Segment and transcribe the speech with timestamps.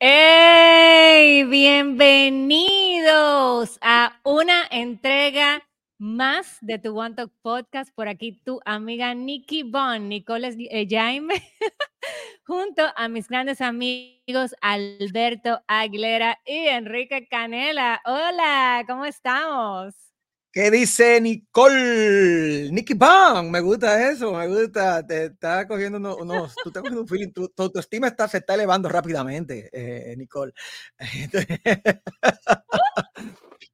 [0.00, 1.42] ¡Hey!
[1.42, 5.66] Bienvenidos a una entrega
[5.98, 7.92] más de tu One Talk Podcast.
[7.96, 11.34] Por aquí tu amiga Nikki Bond, Nicole eh, Jaime,
[12.46, 18.00] junto a mis grandes amigos Alberto Aguilera y Enrique Canela.
[18.04, 20.07] Hola, ¿cómo estamos?
[20.58, 22.72] ¿Qué dice Nicole?
[22.72, 25.06] Nicky Bang, me gusta eso, me gusta.
[25.06, 28.88] Te está cogiendo unos, tú estás cogiendo un feeling, tu, autoestima está, se está elevando
[28.88, 30.52] rápidamente, eh, Nicole.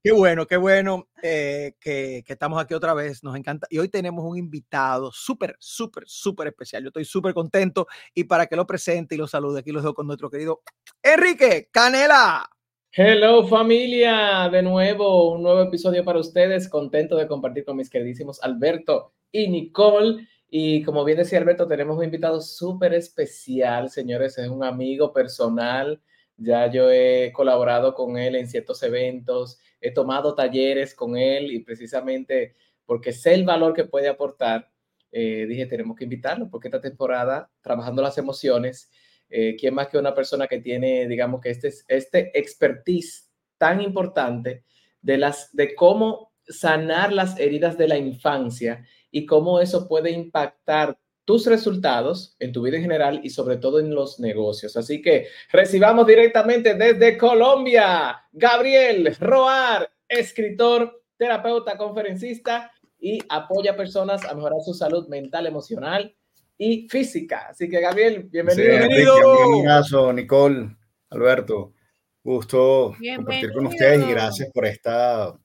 [0.02, 3.66] qué bueno, qué bueno eh, que, que, estamos aquí otra vez, nos encanta.
[3.70, 6.82] Y hoy tenemos un invitado súper, súper, súper especial.
[6.82, 9.94] Yo estoy súper contento y para que lo presente y lo salude, aquí los dejo
[9.94, 10.60] con nuestro querido
[11.02, 12.53] Enrique Canela.
[12.96, 18.40] Hello familia, de nuevo un nuevo episodio para ustedes, contento de compartir con mis queridísimos
[18.40, 20.28] Alberto y Nicole.
[20.48, 26.00] Y como bien decía Alberto, tenemos un invitado súper especial, señores, es un amigo personal.
[26.36, 31.64] Ya yo he colaborado con él en ciertos eventos, he tomado talleres con él y
[31.64, 32.54] precisamente
[32.86, 34.70] porque sé el valor que puede aportar,
[35.10, 38.92] eh, dije, tenemos que invitarlo porque esta temporada, trabajando las emociones,
[39.36, 44.62] eh, ¿quién más que una persona que tiene, digamos, que este, este expertise tan importante
[45.02, 50.96] de, las, de cómo sanar las heridas de la infancia y cómo eso puede impactar
[51.24, 54.76] tus resultados en tu vida en general y sobre todo en los negocios.
[54.76, 64.24] Así que recibamos directamente desde Colombia, Gabriel Roar, escritor, terapeuta, conferencista y apoya a personas
[64.24, 66.14] a mejorar su salud mental, emocional
[66.58, 67.48] y física.
[67.50, 68.68] Así que, Gabriel, bienvenido.
[68.68, 70.12] bienvenido.
[70.12, 70.76] Nicole,
[71.10, 71.74] Alberto.
[72.22, 75.38] Gusto compartir con ustedes y gracias por esta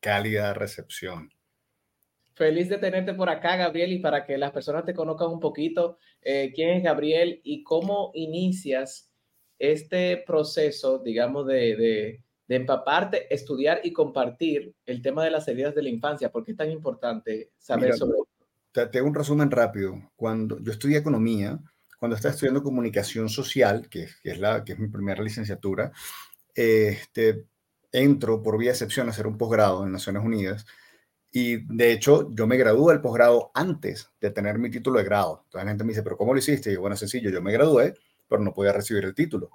[0.00, 1.30] cálida recepción.
[2.34, 5.98] Feliz de tenerte por acá, Gabriel, y para que las personas te conozcan un poquito,
[6.20, 9.12] eh, quién es Gabriel y cómo inicias
[9.56, 15.76] este proceso, digamos, de, de, de empaparte, estudiar y compartir el tema de las heridas
[15.76, 16.32] de la infancia.
[16.32, 18.18] ¿Por qué es tan importante saber sobre
[18.74, 19.94] te, te, un resumen rápido.
[20.16, 21.60] Cuando yo estudié economía,
[21.98, 25.92] cuando estaba estudiando comunicación social, que, es, la, que es mi primera licenciatura,
[26.54, 27.46] este,
[27.92, 30.66] entro por vía excepción a hacer un posgrado en Naciones Unidas.
[31.30, 35.42] Y de hecho, yo me gradué del posgrado antes de tener mi título de grado.
[35.44, 36.70] Entonces la gente me dice, ¿pero cómo lo hiciste?
[36.70, 37.94] Y yo, bueno, sencillo, yo me gradué,
[38.28, 39.50] pero no podía recibir el título.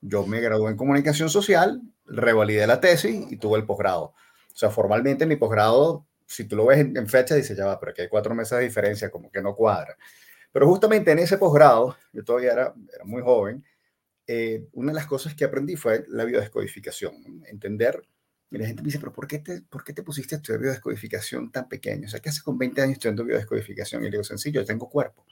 [0.00, 4.04] Yo me gradué en comunicación social, revalidé la tesis y tuve el posgrado.
[4.04, 7.92] O sea, formalmente mi posgrado si tú lo ves en, fecha, dices, ya va, pero
[7.92, 9.96] aquí hay cuatro meses de diferencia, como que no cuadra.
[10.52, 13.64] Pero justamente en ese posgrado, yo todavía era, era muy joven,
[14.26, 18.02] eh, una de las cosas que aprendí fue la biodescodificación, entender,
[18.50, 20.60] y la gente me dice, pero ¿por qué te, por qué te pusiste a estudiar
[20.60, 22.06] biodescodificación tan pequeño?
[22.06, 24.02] O sea, ¿qué haces con 20 años estudiando biodescodificación?
[24.02, 25.26] Y le digo, sencillo, yo tengo cuerpo.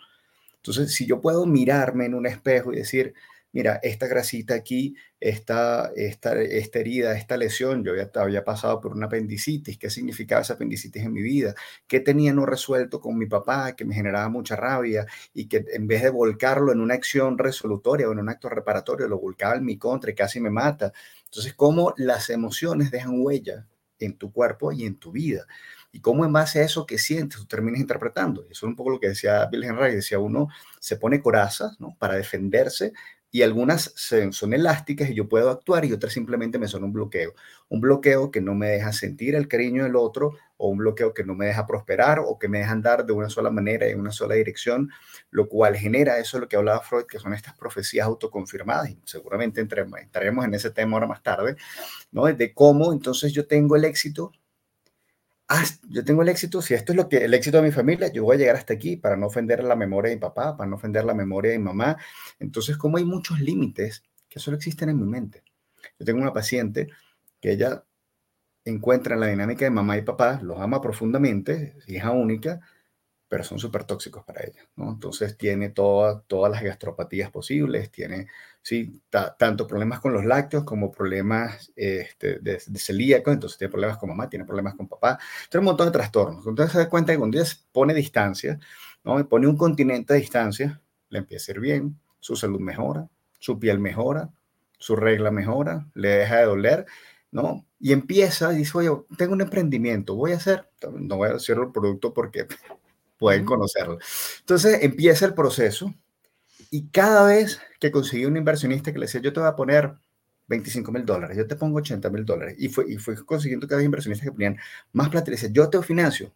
[0.56, 3.14] Entonces, si yo puedo mirarme en un espejo y decir,
[3.52, 8.92] mira, esta grasita aquí, esta, esta, esta herida, esta lesión, yo ya había pasado por
[8.92, 11.54] una apendicitis, ¿qué significaba esa apendicitis en mi vida?
[11.86, 15.86] ¿Qué tenía no resuelto con mi papá que me generaba mucha rabia y que en
[15.86, 19.64] vez de volcarlo en una acción resolutoria o en un acto reparatorio, lo volcaba en
[19.64, 20.92] mi contra y casi me mata?
[21.26, 23.66] Entonces, ¿cómo las emociones dejan huella
[23.98, 25.46] en tu cuerpo y en tu vida?
[25.92, 28.42] y cómo en base a eso que sientes tú terminas interpretando.
[28.44, 30.48] Eso es un poco lo que decía Bill Henry, decía uno
[30.80, 31.94] se pone coraza ¿no?
[31.98, 32.94] para defenderse
[33.34, 37.32] y algunas son elásticas y yo puedo actuar y otras simplemente me son un bloqueo.
[37.70, 41.25] Un bloqueo que no me deja sentir el cariño del otro o un bloqueo que
[41.25, 44.12] no me deja prosperar o que me deja andar de una sola manera en una
[44.12, 44.91] sola dirección,
[45.31, 49.62] lo cual genera eso lo que hablaba Freud, que son estas profecías autoconfirmadas y seguramente
[49.62, 51.56] entraremos en ese tema ahora más tarde,
[52.10, 52.26] ¿no?
[52.26, 54.32] De cómo entonces yo tengo el éxito
[55.52, 58.10] ah, yo tengo el éxito, si esto es lo que el éxito de mi familia,
[58.12, 60.68] yo voy a llegar hasta aquí para no ofender la memoria de mi papá, para
[60.68, 61.96] no ofender la memoria de mi mamá.
[62.38, 65.44] Entonces, como hay muchos límites que solo existen en mi mente.
[65.98, 66.88] Yo tengo una paciente
[67.40, 67.84] que ella
[68.64, 72.60] encuentra en la dinámica de mamá y papá, los ama profundamente, hija única,
[73.32, 74.90] pero son súper tóxicos para ella, ¿no?
[74.90, 78.26] Entonces tiene todas las gastropatías posibles, tiene,
[78.61, 79.00] sí,
[79.38, 84.29] tanto problemas con los lácteos como problemas este, de, celíaco, entonces tiene problemas con mamá,
[84.29, 85.19] tiene problemas con papá,
[85.49, 86.46] tiene un montón de trastornos.
[86.46, 88.58] Entonces se da cuenta que cuando ella pone distancia,
[89.02, 89.26] ¿no?
[89.26, 93.08] pone un continente a distancia, le empieza a ir bien, su salud mejora,
[93.38, 94.29] su piel mejora,
[94.76, 96.84] su regla mejora, le deja de doler,
[97.31, 97.64] ¿no?
[97.81, 101.56] Y empieza y dice, oye, tengo un emprendimiento, voy a hacer, no voy a decir
[101.56, 102.46] el producto porque
[103.22, 103.98] pueden conocerlo.
[104.40, 105.94] Entonces empieza el proceso
[106.72, 109.94] y cada vez que conseguí un inversionista que le decía, yo te voy a poner
[110.48, 113.78] 25 mil dólares, yo te pongo 80 mil dólares, y fue, y fue consiguiendo cada
[113.78, 114.58] vez inversionistas que ponían
[114.92, 116.34] más plata y le decía, yo te financio,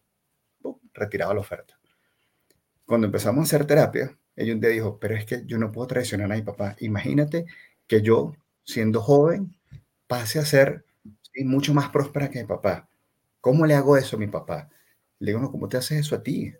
[0.94, 1.76] retiraba la oferta.
[2.86, 5.88] Cuando empezamos a hacer terapia, ella un día dijo, pero es que yo no puedo
[5.88, 6.76] traicionar a mi papá.
[6.78, 7.46] Imagínate
[7.88, 9.56] que yo siendo joven,
[10.06, 10.84] pase a ser
[11.44, 12.88] mucho más próspera que mi papá.
[13.40, 14.68] ¿Cómo le hago eso a mi papá?
[15.18, 16.54] Le digo, no, ¿cómo te haces eso a ti?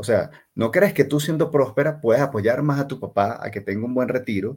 [0.00, 3.50] O sea, ¿no crees que tú siendo próspera puedes apoyar más a tu papá a
[3.50, 4.56] que tenga un buen retiro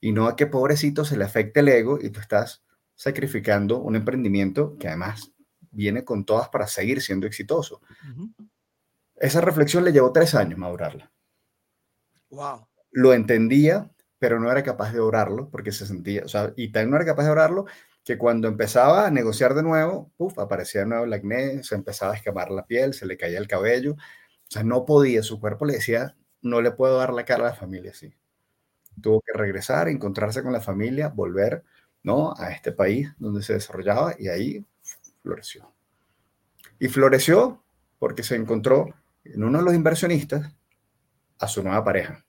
[0.00, 2.64] y no a que pobrecito se le afecte el ego y tú estás
[2.94, 5.30] sacrificando un emprendimiento que además
[5.70, 7.82] viene con todas para seguir siendo exitoso?
[9.16, 11.12] Esa reflexión le llevó tres años madurarla.
[12.30, 12.66] Wow.
[12.90, 16.92] Lo entendía, pero no era capaz de orarlo porque se sentía, o sea, y también
[16.92, 17.66] no era capaz de orarlo
[18.04, 22.14] que cuando empezaba a negociar de nuevo, uf, aparecía de nuevo el acné, se empezaba
[22.14, 23.96] a escamar la piel, se le caía el cabello,
[24.48, 27.50] o sea, no podía, su cuerpo le decía, no le puedo dar la cara a
[27.50, 28.14] la familia así.
[29.00, 31.64] Tuvo que regresar, encontrarse con la familia, volver,
[32.02, 32.34] ¿no?
[32.38, 34.64] A este país donde se desarrollaba y ahí
[35.22, 35.70] floreció.
[36.78, 37.62] Y floreció
[37.98, 40.50] porque se encontró en uno de los inversionistas
[41.38, 42.24] a su nueva pareja.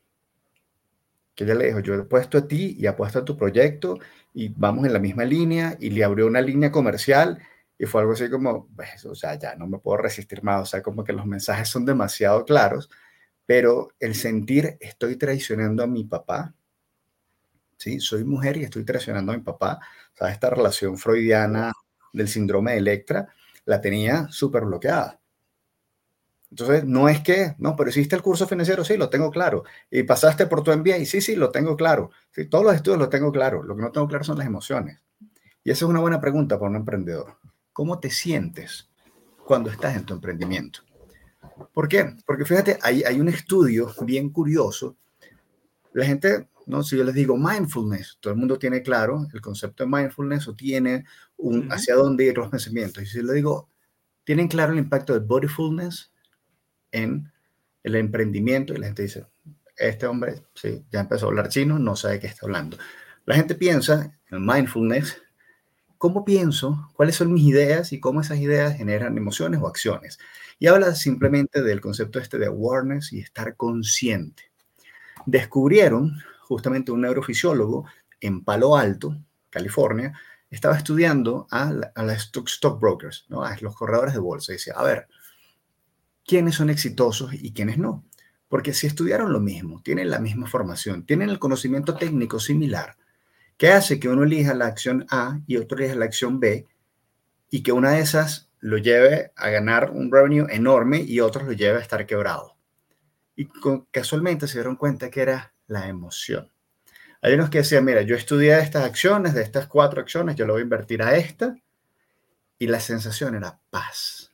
[1.36, 3.98] Que ella le dijo, yo he puesto a ti y apuesto a tu proyecto
[4.34, 7.40] y vamos en la misma línea y le abrió una línea comercial
[7.80, 10.66] y fue algo así como, pues, o sea, ya no me puedo resistir más, o
[10.66, 12.90] sea, como que los mensajes son demasiado claros,
[13.46, 16.54] pero el sentir estoy traicionando a mi papá,
[17.78, 18.02] ¿sí?
[18.02, 19.80] Soy mujer y estoy traicionando a mi papá,
[20.14, 21.72] o sea, esta relación freudiana
[22.12, 23.30] del síndrome de Electra
[23.64, 25.18] la tenía súper bloqueada.
[26.50, 29.64] Entonces, no es que, no, pero hiciste el curso financiero, sí, lo tengo claro.
[29.90, 32.10] Y pasaste por tu MBA, sí, sí, lo tengo claro.
[32.32, 33.64] Sí, todos los estudios lo tengo claro.
[33.64, 35.00] Lo que no tengo claro son las emociones.
[35.64, 37.38] Y esa es una buena pregunta para un emprendedor.
[37.80, 38.90] ¿Cómo te sientes
[39.46, 40.82] cuando estás en tu emprendimiento?
[41.74, 42.14] ¿Por qué?
[42.26, 44.98] Porque fíjate, hay, hay un estudio bien curioso.
[45.94, 46.84] La gente, ¿no?
[46.84, 50.56] si yo les digo mindfulness, todo el mundo tiene claro el concepto de mindfulness o
[50.56, 51.06] tiene
[51.38, 53.02] un hacia dónde ir los pensamientos.
[53.02, 53.70] Y si le digo,
[54.26, 56.12] ¿tienen claro el impacto de bodyfulness?
[56.92, 57.32] en
[57.84, 59.26] el emprendimiento y la gente dice,
[59.78, 62.78] este hombre, sí, ya empezó a hablar chino, no sabe qué está hablando.
[63.24, 65.22] La gente piensa en mindfulness,
[66.00, 66.90] ¿cómo pienso?
[66.94, 70.18] ¿Cuáles son mis ideas y cómo esas ideas generan emociones o acciones?
[70.58, 74.52] Y habla simplemente del concepto este de awareness y estar consciente.
[75.28, 77.86] Descubrieron justamente un neurofisiólogo
[78.22, 79.16] en Palo Alto,
[79.50, 80.14] California,
[80.50, 83.44] estaba estudiando a, las stockbrokers, ¿no?
[83.44, 84.54] a los corredores de bolsa.
[84.54, 85.08] Y a ver,
[86.26, 88.06] quiénes son exitosos y quiénes no.
[88.48, 92.98] Porque si estudiaron lo mismo, tienen la misma formación, tienen el conocimiento técnico similar,
[93.60, 96.66] ¿qué hace que uno elija la acción A y otro elija la acción B
[97.52, 101.54] y que una de esas lo lleve a ganar un revenue enorme y otros lo
[101.54, 102.58] lleve a estar quebrado?
[103.36, 103.48] Y
[103.92, 106.52] casualmente se dieron cuenta que era la emoción.
[107.22, 110.54] Hay unos que decían, mira, yo estudié estas acciones, de estas cuatro acciones, yo lo
[110.54, 111.56] voy a invertir a esta,
[112.58, 114.30] y la sensación era paz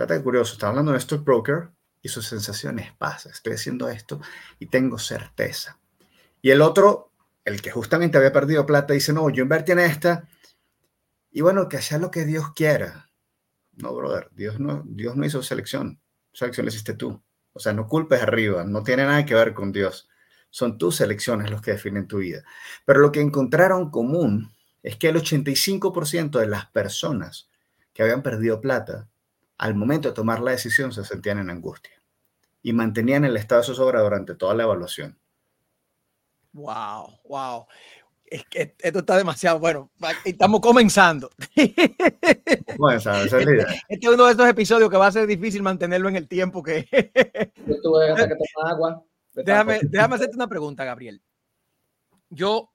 [0.00, 3.26] Fíjate curioso, está hablando de un stockbroker y su sensación es paz.
[3.26, 4.18] Estoy haciendo esto
[4.58, 5.78] y tengo certeza.
[6.40, 7.09] Y el otro,
[7.44, 10.28] el que justamente había perdido plata, dice, no, yo invertí en esta
[11.30, 13.10] y bueno, que sea lo que Dios quiera.
[13.72, 16.00] No, brother, Dios no, Dios no hizo selección.
[16.32, 17.22] Selección la hiciste tú.
[17.52, 20.08] O sea, no culpes arriba, no tiene nada que ver con Dios.
[20.50, 22.42] Son tus elecciones los que definen tu vida.
[22.84, 24.52] Pero lo que encontraron común
[24.82, 27.48] es que el 85% de las personas
[27.92, 29.08] que habían perdido plata
[29.56, 32.02] al momento de tomar la decisión se sentían en angustia
[32.62, 35.19] y mantenían el estado de zozobra durante toda la evaluación.
[36.52, 37.66] Wow, wow.
[38.24, 39.90] Es que esto está demasiado bueno.
[40.24, 41.30] Estamos comenzando.
[42.78, 43.66] Bueno, esa, es la idea.
[43.88, 46.62] Este es uno de estos episodios que va a ser difícil mantenerlo en el tiempo
[46.62, 46.88] que.
[47.66, 49.04] Yo tuve que tomar agua.
[49.34, 51.20] Déjame, déjame hacerte una pregunta, Gabriel.
[52.30, 52.72] Yo,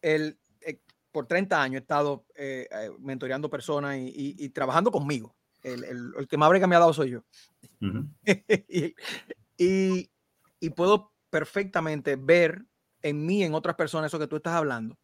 [0.00, 5.84] el, eh, por 30 años, he estado eh, eh, mentoreando personas y trabajando conmigo el,
[5.84, 7.24] el, el que más brega me ha dado soy yo.
[9.58, 10.10] y,
[10.60, 12.64] y, puedo perfectamente ver
[13.02, 14.96] en mí, en otras personas, eso que tú estás hablando.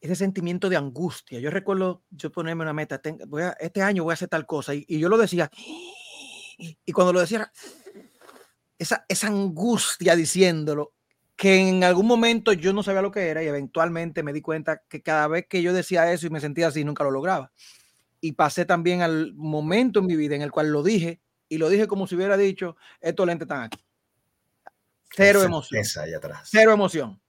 [0.00, 1.38] Ese sentimiento de angustia.
[1.40, 4.74] Yo recuerdo yo ponerme una meta, voy a, este año voy a hacer tal cosa,
[4.74, 5.50] y, y yo lo decía,
[6.58, 7.50] y, y, cuando lo decía,
[8.78, 10.92] esa, esa angustia diciéndolo,
[11.36, 14.82] que en algún momento yo no sabía lo que era y eventualmente me di cuenta
[14.88, 17.50] que cada vez que yo decía eso y me sentía así, nunca lo lograba
[18.22, 21.68] y pasé también al momento en mi vida en el cual lo dije y lo
[21.68, 23.84] dije como si hubiera dicho, estos lentes están aquí.
[25.14, 25.84] Cero emoción.
[26.16, 26.48] atrás.
[26.50, 27.20] Cero emoción.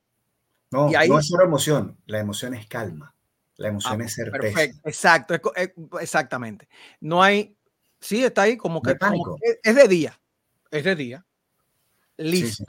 [0.71, 3.13] No, no es cero emoción, la emoción es calma.
[3.57, 4.41] La emoción ah, es certeza.
[4.41, 5.53] Perfecto, exacto,
[5.99, 6.67] exactamente.
[6.99, 7.55] No hay,
[7.99, 8.95] sí, está ahí como que,
[9.61, 10.19] es, de día,
[10.71, 11.25] es de día.
[12.17, 12.65] Listo.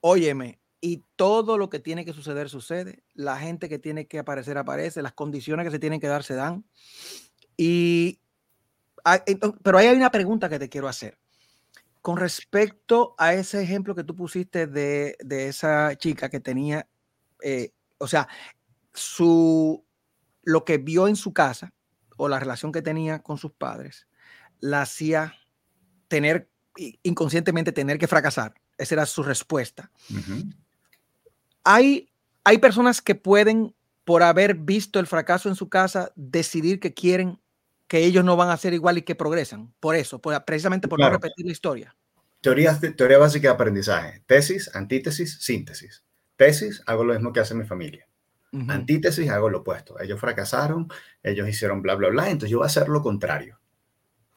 [0.00, 4.58] Óyeme, y todo lo que tiene que suceder sucede, la gente que tiene que aparecer
[4.58, 6.64] aparece, las condiciones que se tienen que dar se dan.
[7.56, 8.20] Y,
[9.62, 11.18] pero ahí hay una pregunta que te quiero hacer.
[12.06, 16.88] Con respecto a ese ejemplo que tú pusiste de, de esa chica que tenía,
[17.42, 18.28] eh, o sea,
[18.94, 19.84] su,
[20.44, 21.72] lo que vio en su casa
[22.16, 24.06] o la relación que tenía con sus padres
[24.60, 25.34] la hacía
[26.06, 26.48] tener
[27.02, 28.54] inconscientemente tener que fracasar.
[28.78, 29.90] Esa era su respuesta.
[31.64, 32.12] hay,
[32.44, 37.40] hay personas que pueden, por haber visto el fracaso en su casa, decidir que quieren
[37.88, 39.72] que ellos no van a ser igual y que progresan.
[39.80, 41.96] Por eso, precisamente por no repetir la historia.
[42.40, 44.22] Teoría, teoría básica de aprendizaje.
[44.26, 46.04] Tesis, antítesis, síntesis.
[46.36, 48.06] Tesis, hago lo mismo que hace mi familia.
[48.68, 50.00] Antítesis, hago lo opuesto.
[50.00, 50.88] Ellos fracasaron,
[51.22, 53.58] ellos hicieron bla, bla, bla, entonces yo voy a hacer lo contrario.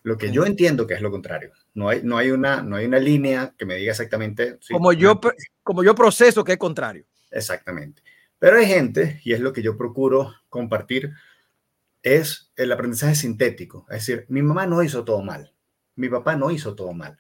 [0.03, 1.51] Lo que yo entiendo que es lo contrario.
[1.74, 4.58] No hay, no hay, una, no hay una línea que me diga exactamente.
[4.72, 5.20] como, yo,
[5.63, 7.06] como yo proceso que es contrario.
[7.32, 8.01] Exactamente.
[8.39, 11.12] Pero hay gente, y es lo que yo procuro compartir,
[12.03, 13.86] es el aprendizaje sintético.
[13.89, 15.53] Es decir, mi mamá no hizo todo mal.
[15.96, 17.20] Mi papá no hizo todo mal.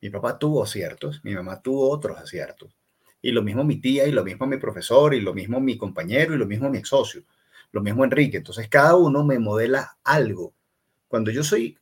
[0.00, 2.76] Mi papá tuvo aciertos, mi mamá tuvo otros aciertos.
[3.20, 6.34] Y lo mismo mi tía, y lo mismo mi profesor, y lo mismo mi compañero,
[6.34, 7.22] y lo mismo mi ex socio.
[7.72, 8.38] Lo mismo Enrique.
[8.38, 10.54] Entonces cada uno me modela algo.
[11.08, 11.76] Cuando yo soy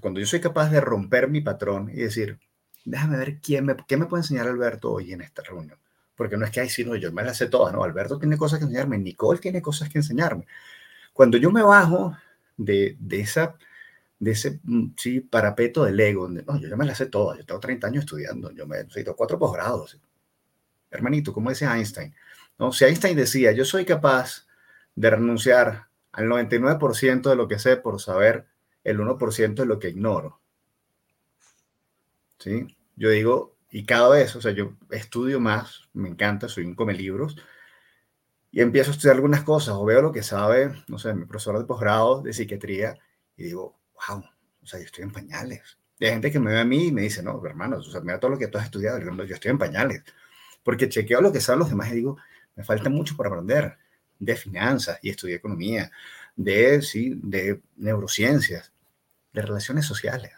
[0.00, 2.38] cuando yo soy capaz de romper mi patrón y decir,
[2.84, 5.78] déjame ver quién me, qué me puede enseñar Alberto hoy en esta reunión.
[6.14, 7.82] Porque no es que, hay sino yo me las sé todas, ¿no?
[7.82, 10.46] Alberto tiene cosas que enseñarme, Nicole tiene cosas que enseñarme.
[11.12, 12.16] Cuando yo me bajo
[12.56, 13.56] de, de esa,
[14.18, 17.38] de ese mm, sí, parapeto del ego, donde, no, yo ya me las sé todas,
[17.38, 19.98] yo tengo 30 años estudiando, yo me he cuatro posgrados.
[20.90, 22.14] Hermanito, como decía Einstein,
[22.58, 22.72] ¿no?
[22.72, 24.46] Si Einstein decía, yo soy capaz
[24.94, 28.46] de renunciar al 99% de lo que sé por saber
[28.84, 30.40] el 1% de lo que ignoro.
[32.38, 32.66] ¿Sí?
[32.96, 36.92] Yo digo, y cada vez, o sea, yo estudio más, me encanta, soy un come
[36.92, 37.36] libros,
[38.52, 41.58] y empiezo a estudiar algunas cosas, o veo lo que sabe, no sé, mi profesor
[41.58, 42.94] de posgrado de psiquiatría,
[43.36, 44.22] y digo, wow,
[44.62, 45.78] o sea, yo estoy en pañales.
[45.98, 48.02] Y hay gente que me ve a mí y me dice, no, hermano, o sea,
[48.02, 50.02] mira todo lo que tú has estudiado, yo estoy en pañales.
[50.62, 52.18] Porque chequeo lo que saben los demás y digo,
[52.54, 53.78] me falta mucho por aprender
[54.18, 55.90] de finanzas y estudié economía,
[56.36, 58.70] de, sí, de neurociencias,
[59.32, 60.32] de relaciones sociales,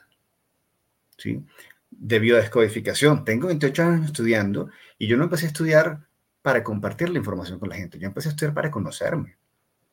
[1.18, 1.44] ¿sí?
[1.90, 3.24] de biodescodificación.
[3.24, 6.06] Tengo 28 años estudiando y yo no empecé a estudiar
[6.44, 9.38] para compartir la información con la gente, yo empecé a estudiar para conocerme,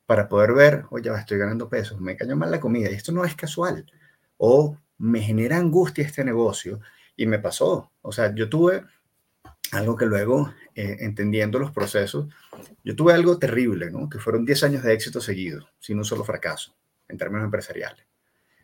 [0.06, 3.24] para poder ver, oye, estoy ganando pesos, me cayó mal la comida y esto no
[3.24, 3.90] es casual,
[4.36, 6.82] o me genera angustia este negocio
[7.16, 7.94] y me pasó.
[8.02, 8.84] O sea, yo tuve
[9.72, 12.28] algo que luego, eh, entendiendo los procesos,
[12.84, 14.10] yo tuve algo terrible, ¿no?
[14.10, 16.76] Que fueron 10 años de éxito seguido, sin un solo fracaso,
[17.08, 18.06] en términos empresariales.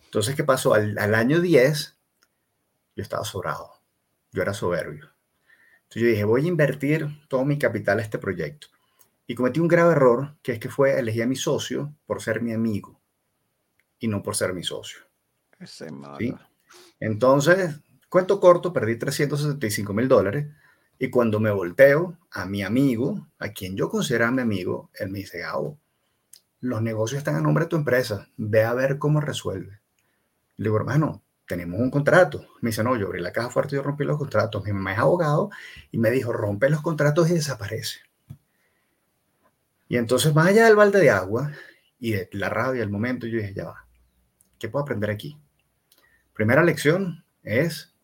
[0.04, 0.74] Entonces, ¿qué pasó?
[0.74, 1.98] Al, año 10,
[2.98, 3.80] yo estaba sobrado,
[4.34, 5.10] yo era soberbio.
[5.88, 8.68] Entonces yo dije, voy a invertir todo mi capital a este proyecto.
[9.26, 12.42] Y cometí un grave error, que es que fue elegir a mi socio por ser
[12.42, 13.00] mi amigo
[13.98, 15.00] y no por ser mi socio.
[15.60, 15.90] Ese
[16.20, 16.36] ¿Sí?
[17.00, 17.80] Entonces,
[18.10, 20.48] cuento corto, perdí 375 mil dólares
[21.00, 25.20] y cuando me volteo a mi amigo, a quien yo consideraba mi amigo, él me
[25.20, 25.78] dice, Gabo,
[26.60, 29.80] los negocios están a nombre de tu empresa, ve a ver cómo resuelve.
[30.58, 32.46] Le digo, hermano, tenemos un contrato.
[32.62, 34.64] Me dice, no, yo abrí la caja fuerte y yo rompí los contratos.
[34.66, 35.50] Mi mamá es abogado
[35.92, 38.02] y me dijo, rompe los contratos y desaparece.
[39.88, 41.52] Y entonces, más allá del balde de agua
[41.98, 43.88] y de la rabia del momento, yo dije, ya va,
[44.60, 45.40] ¿qué puedo aprender aquí?
[46.34, 47.96] Primera lección es,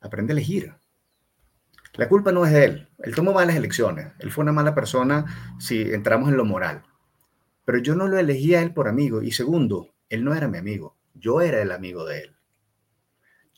[0.00, 0.74] aprende a elegir.
[1.94, 2.88] La culpa no es de él.
[2.98, 4.12] Él tomó malas elecciones.
[4.18, 6.84] Él fue una mala persona si entramos en lo moral.
[7.64, 9.22] Pero yo no lo elegí a él por amigo.
[9.22, 10.96] Y segundo, él no era mi amigo.
[11.14, 12.37] Yo era el amigo de él.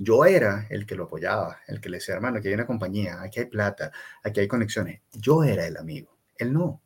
[0.02, 3.20] Yo era el que lo apoyaba, el que le decía, hermano, aquí hay una compañía,
[3.20, 3.92] aquí hay plata,
[4.24, 5.02] aquí hay conexiones.
[5.12, 6.16] Yo era el amigo.
[6.38, 6.80] Él no.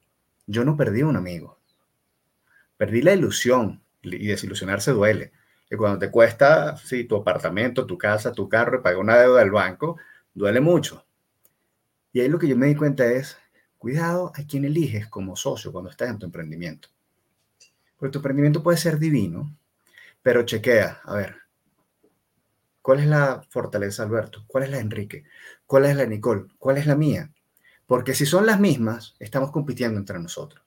[0.49, 1.61] Yo no perdí un amigo.
[2.77, 5.31] Perdí la ilusión y desilusionarse duele.
[5.71, 9.53] Y cuando te cuesta, sí, tu apartamento, tu casa, tu carro, pagar una deuda del
[9.53, 9.97] banco,
[10.35, 11.07] duele mucho.
[12.13, 13.39] Y ahí lo que yo me di cuenta es,
[13.79, 16.89] cuidado a quién eliges como socio cuando estás en tu emprendimiento.
[17.97, 19.57] Porque tu emprendimiento puede ser divino,
[20.21, 21.44] pero chequea, a ver,
[22.85, 24.45] ¿cuál es la fortaleza Alberto?
[24.47, 25.25] ¿Cuál es la Enrique?
[25.67, 26.49] ¿Cuál es la Nicole?
[26.59, 27.33] ¿Cuál es la mía?
[27.87, 30.63] Porque si son las mismas, estamos compitiendo entre nosotros.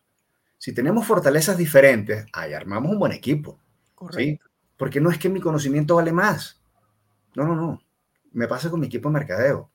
[0.58, 3.60] Si tenemos fortalezas diferentes, ahí armamos un buen equipo.
[4.16, 4.40] ¿sí?
[4.78, 6.60] Porque no es que mi conocimiento vale más.
[7.36, 7.84] No, no, no.
[8.32, 9.70] Me pasa con mi equipo de mercadeo.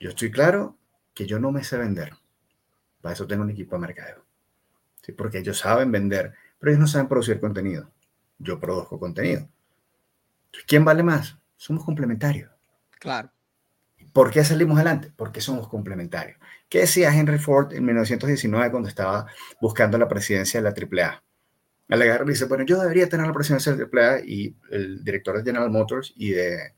[0.00, 0.76] Yo estoy claro
[1.14, 2.12] que yo no me sé vender.
[3.00, 4.24] Para eso tengo un equipo de mercadeo.
[5.00, 5.12] ¿sí?
[5.12, 7.88] Porque ellos saben vender, pero ellos no saben producir contenido.
[8.36, 9.48] Yo produzco contenido.
[10.66, 11.38] ¿Quién vale más?
[11.58, 12.50] Somos complementarios.
[12.98, 13.30] Claro.
[14.14, 15.12] ¿Por qué salimos adelante?
[15.14, 16.38] Porque somos complementarios.
[16.70, 19.26] ¿Qué decía Henry Ford en 1919 cuando estaba
[19.60, 21.22] buscando la presidencia de la AAA?
[21.90, 25.36] Al agarrar dice, bueno, yo debería tener la presidencia de la AAA y el director
[25.36, 26.72] de General Motors y de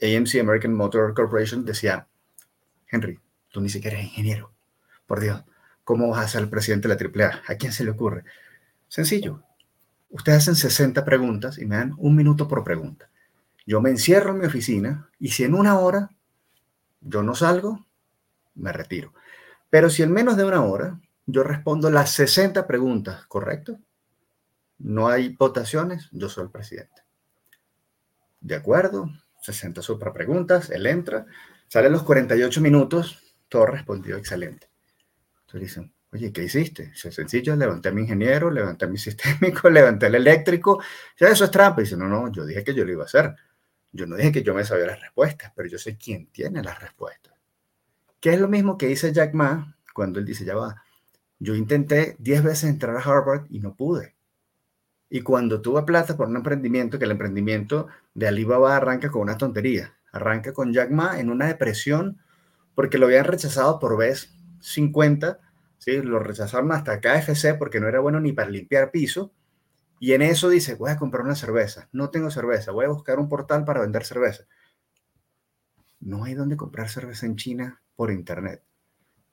[0.00, 2.06] AMC, American Motor Corporation, decía,
[2.88, 4.52] Henry, Tú ni siquiera eres ingeniero.
[5.06, 5.42] Por Dios,
[5.82, 7.42] ¿cómo vas a ser el presidente de la AAA?
[7.48, 8.24] ¿A quién se le ocurre?
[8.88, 9.42] Sencillo.
[10.08, 13.09] Ustedes hacen 60 preguntas y me dan un minuto por pregunta.
[13.70, 16.10] Yo me encierro en mi oficina y si en una hora
[17.00, 17.86] yo no salgo,
[18.56, 19.14] me retiro.
[19.70, 23.78] Pero si en menos de una hora yo respondo las 60 preguntas, ¿correcto?
[24.78, 27.04] No hay votaciones, yo soy el presidente.
[28.40, 29.08] ¿De acuerdo?
[29.40, 31.26] 60 super preguntas, él entra,
[31.68, 34.68] sale los 48 minutos, todo respondió excelente.
[35.42, 36.90] Entonces dicen, oye, ¿qué hiciste?
[36.92, 40.82] Es sencillo, levanté a mi ingeniero, levanté a mi sistémico, levanté el eléctrico.
[41.20, 41.82] Ya eso es trampa.
[41.82, 43.36] dice, no, no, yo dije que yo lo iba a hacer.
[43.92, 46.80] Yo no dije que yo me sabía las respuestas, pero yo sé quién tiene las
[46.80, 47.34] respuestas.
[48.20, 50.82] Que es lo mismo que dice Jack Ma cuando él dice, ya va,
[51.38, 54.14] yo intenté 10 veces entrar a Harvard y no pude.
[55.08, 59.36] Y cuando tuve plata por un emprendimiento, que el emprendimiento de Alibaba arranca con una
[59.36, 62.20] tontería, arranca con Jack Ma en una depresión
[62.74, 65.40] porque lo habían rechazado por vez 50,
[65.78, 66.00] ¿sí?
[66.02, 69.32] lo rechazaron hasta KFC porque no era bueno ni para limpiar piso
[70.02, 71.90] y en eso dice, voy a comprar una cerveza.
[71.92, 74.44] No tengo cerveza, voy a buscar un portal para vender cerveza.
[76.00, 78.62] No hay dónde comprar cerveza en China por internet.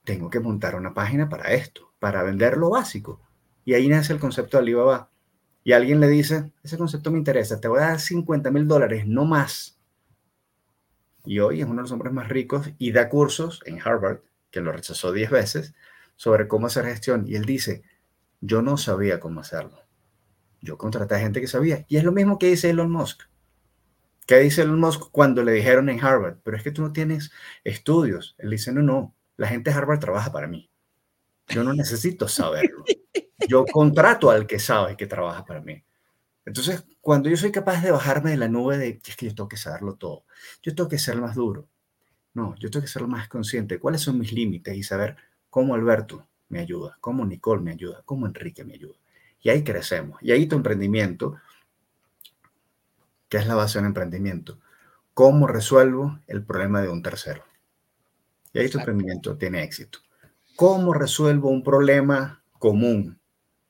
[0.03, 3.21] Tengo que montar una página para esto, para vender lo básico.
[3.63, 5.09] Y ahí nace el concepto de Alibaba.
[5.63, 9.07] Y alguien le dice, ese concepto me interesa, te voy a dar 50 mil dólares,
[9.07, 9.79] no más.
[11.23, 14.19] Y hoy es uno de los hombres más ricos y da cursos en Harvard,
[14.51, 15.75] que lo rechazó 10 veces,
[16.17, 17.23] sobre cómo hacer gestión.
[17.25, 17.83] Y él dice,
[18.41, 19.86] yo no sabía cómo hacerlo
[20.61, 21.85] yo contraté a gente que sabía.
[21.87, 23.23] Y es lo mismo que dice Elon Musk.
[24.25, 26.37] ¿Qué dice Elon Musk cuando le dijeron en Harvard?
[26.43, 27.31] Pero es que tú no tienes
[27.63, 28.35] estudios.
[28.37, 30.69] Él dice, no, no, la gente de Harvard trabaja para mí.
[31.47, 32.83] Yo no necesito saberlo.
[33.47, 35.83] Yo contrato al que sabe que trabaja para mí.
[36.45, 39.49] Entonces, cuando yo soy capaz de bajarme de la nube de es que yo tengo
[39.49, 40.25] que saberlo todo,
[40.61, 41.69] yo tengo que ser más duro.
[42.33, 43.79] No, yo tengo que ser más consciente.
[43.79, 44.75] ¿Cuáles son mis límites?
[44.75, 45.15] Y saber
[45.49, 48.97] cómo Alberto me ayuda, cómo Nicole me ayuda, cómo Enrique me ayuda.
[49.41, 50.21] Y ahí crecemos.
[50.21, 51.35] Y ahí tu emprendimiento,
[53.29, 54.59] que es la base de un emprendimiento,
[55.13, 57.43] ¿cómo resuelvo el problema de un tercero?
[58.53, 59.99] Y ahí tu emprendimiento tiene éxito.
[60.55, 63.19] ¿Cómo resuelvo un problema común?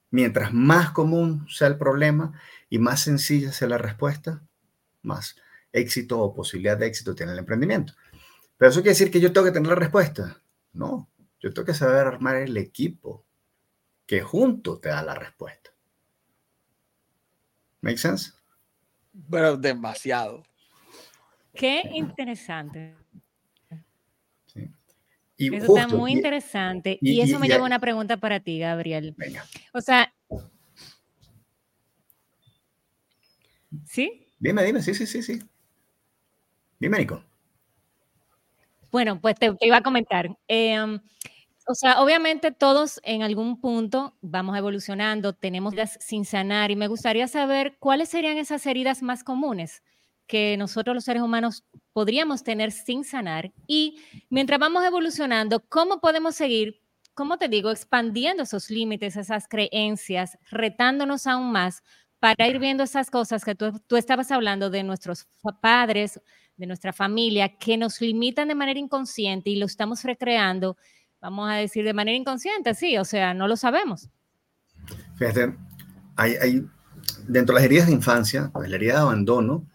[0.09, 2.31] Mientras más común sea el problema
[2.69, 4.41] y más sencilla sea la respuesta,
[5.01, 5.35] más
[5.73, 7.93] éxito o posibilidad de éxito tiene el emprendimiento.
[8.57, 10.41] Pero eso quiere decir que yo tengo que tener la respuesta.
[10.73, 13.25] No, yo tengo que saber armar el equipo
[14.07, 15.69] que junto te da la respuesta.
[17.81, 18.31] ¿Make sense?
[19.29, 20.43] Pero demasiado.
[21.53, 22.95] Qué interesante.
[25.35, 26.97] Y eso está muy interesante.
[26.99, 29.13] Y, eso me lleva a una pregunta para ti, Gabriel.
[29.17, 29.45] Venga.
[29.71, 30.11] O sea.
[33.85, 34.27] ¿Sí?
[34.39, 35.39] Dime, dime, sí, sí, sí, sí.
[36.79, 37.23] Dime, Nico.
[38.91, 40.35] Bueno, pues te, iba a comentar.
[40.47, 40.99] Eh,
[41.67, 46.87] o sea, obviamente todos en algún punto vamos evolucionando, tenemos heridas sin sanar y me
[46.87, 49.83] gustaría saber cuáles serían esas heridas más comunes
[50.27, 53.99] que nosotros los seres humanos podríamos tener sin sanar y
[54.29, 56.81] mientras vamos evolucionando, ¿cómo podemos seguir,
[57.13, 61.81] cómo te digo, expandiendo esos límites, esas creencias, retándonos aún más
[62.19, 65.27] para ir viendo esas cosas que tú, tú estabas hablando de nuestros
[65.61, 66.21] padres,
[66.55, 70.77] de nuestra familia, que nos limitan de manera inconsciente y lo estamos recreando
[71.21, 74.09] vamos a decir de manera inconsciente, sí, o sea, no lo sabemos.
[75.17, 75.55] Fíjate,
[76.15, 76.65] hay,
[77.27, 79.65] dentro de las heridas de infancia, pues, la herida de abandono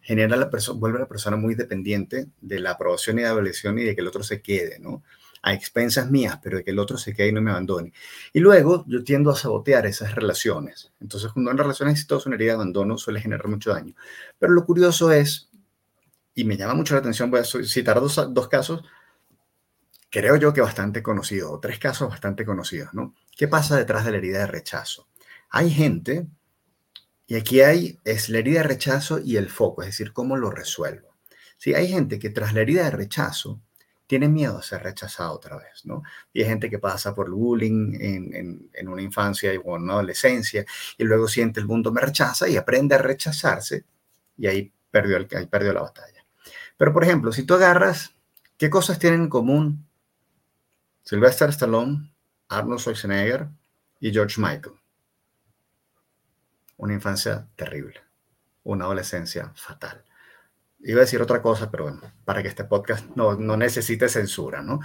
[0.00, 3.32] genera la persona, vuelve a la persona muy dependiente de la aprobación y de la
[3.32, 5.02] evaluación y de que el otro se quede, ¿no?
[5.42, 7.92] A expensas mías, pero de que el otro se quede y no me abandone.
[8.32, 10.92] Y luego yo tiendo a sabotear esas relaciones.
[11.00, 13.94] Entonces, cuando una relación exitosa, una herida de abandono suele generar mucho daño.
[14.38, 15.50] Pero lo curioso es,
[16.34, 18.82] y me llama mucho la atención, voy a citar dos, dos casos
[20.10, 23.14] creo yo que bastante conocido, o tres casos bastante conocidos, ¿no?
[23.36, 25.08] ¿Qué pasa detrás de la herida de rechazo?
[25.50, 26.26] Hay gente,
[27.26, 30.50] y aquí hay, es la herida de rechazo y el foco, es decir, cómo lo
[30.50, 31.16] resuelvo.
[31.56, 33.60] Sí, hay gente que tras la herida de rechazo
[34.06, 36.02] tiene miedo a ser rechazado otra vez, ¿no?
[36.32, 40.64] Y hay gente que pasa por el bullying en, una infancia y una adolescencia,
[40.98, 43.84] y luego siente el mundo me rechaza y aprende a rechazarse,
[44.36, 46.24] y ahí perdió, el, ahí perdió la batalla.
[46.76, 48.16] Pero, por ejemplo, si tú agarras,
[48.56, 49.86] ¿qué cosas tienen en común
[51.10, 52.08] Sylvester Stallone,
[52.50, 53.48] Arnold Schwarzenegger
[53.98, 54.76] y George Michael.
[56.76, 58.00] Una infancia terrible,
[58.62, 60.04] una adolescencia fatal.
[60.78, 64.62] Iba a decir otra cosa, pero bueno, para que este podcast no, no necesite censura,
[64.62, 64.78] ¿no?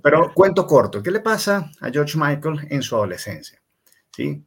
[0.00, 3.60] Pero cuento corto, ¿qué le pasa a George Michael en su adolescencia?
[4.12, 4.46] ¿Sí?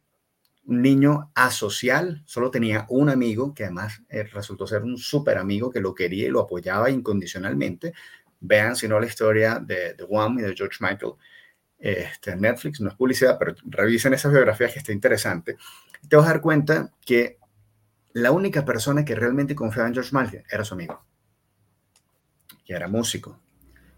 [0.66, 5.72] Un niño asocial, solo tenía un amigo que además eh, resultó ser un súper amigo
[5.72, 7.94] que lo quería y lo apoyaba incondicionalmente,
[8.40, 11.14] Vean, si no, la historia de, The One y de George Michael.
[11.80, 15.58] este, Netflix, no es publicidad, pero revisen esas biografías que está interesante.
[16.08, 17.38] Te vas a dar cuenta que
[18.14, 21.04] la única persona que realmente confiaba en George Michael era su amigo,
[22.66, 23.40] que era músico,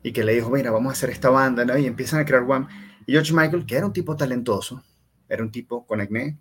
[0.03, 1.77] y que le dijo, mira, vamos a hacer esta banda, ¿no?
[1.77, 2.67] y empiezan a crear One.
[3.05, 4.83] Y George Michael, que era un tipo talentoso,
[5.27, 6.37] era un tipo con acné,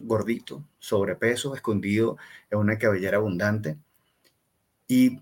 [0.00, 2.16] gordito, sobrepeso, escondido
[2.50, 3.78] en una cabellera abundante,
[4.88, 5.20] y,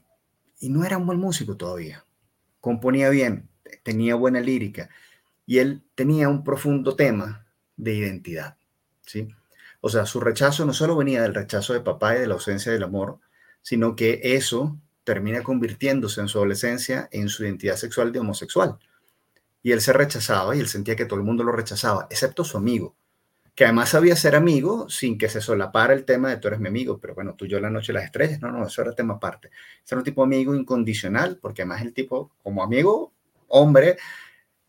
[0.58, 2.04] y no era un buen músico todavía.
[2.60, 3.48] Componía bien,
[3.82, 4.88] tenía buena lírica,
[5.46, 8.56] y él tenía un profundo tema de identidad,
[9.02, 9.28] ¿sí?
[9.80, 12.72] O sea, su rechazo no solo venía del rechazo de papá y de la ausencia
[12.72, 13.18] del amor,
[13.60, 18.78] sino que eso termina convirtiéndose en su adolescencia en su identidad sexual de homosexual.
[19.62, 22.56] Y él se rechazaba y él sentía que todo el mundo lo rechazaba, excepto su
[22.56, 22.96] amigo,
[23.54, 26.68] que además sabía ser amigo sin que se solapara el tema de tú eres mi
[26.68, 29.50] amigo, pero bueno, tú yo la noche las estrellas, no, no, eso era tema aparte.
[29.86, 33.12] Era un tipo amigo incondicional, porque además el tipo, como amigo,
[33.48, 33.96] hombre,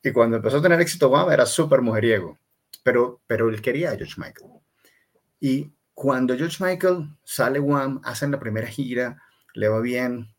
[0.03, 2.37] y cuando empezó a tener éxito, wow, era súper mujeriego,
[2.83, 4.51] pero, pero él quería a George Michael.
[5.39, 9.23] Y cuando George Michael sale Wham, hacen la primera gira,
[9.55, 10.35] le va bien,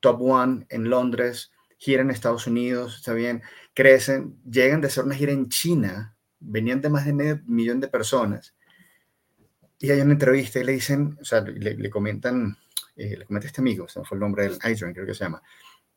[0.00, 3.42] Top One en Londres, gira en Estados Unidos, está bien,
[3.74, 7.88] crecen, llegan de hacer una gira en China, venían de más de medio millón de
[7.88, 8.54] personas,
[9.78, 12.56] y hay una entrevista y le dicen, o sea, le, comentan,
[12.96, 15.42] eh, le comenta este amigo, se fue el nombre del Adrian, creo que se llama,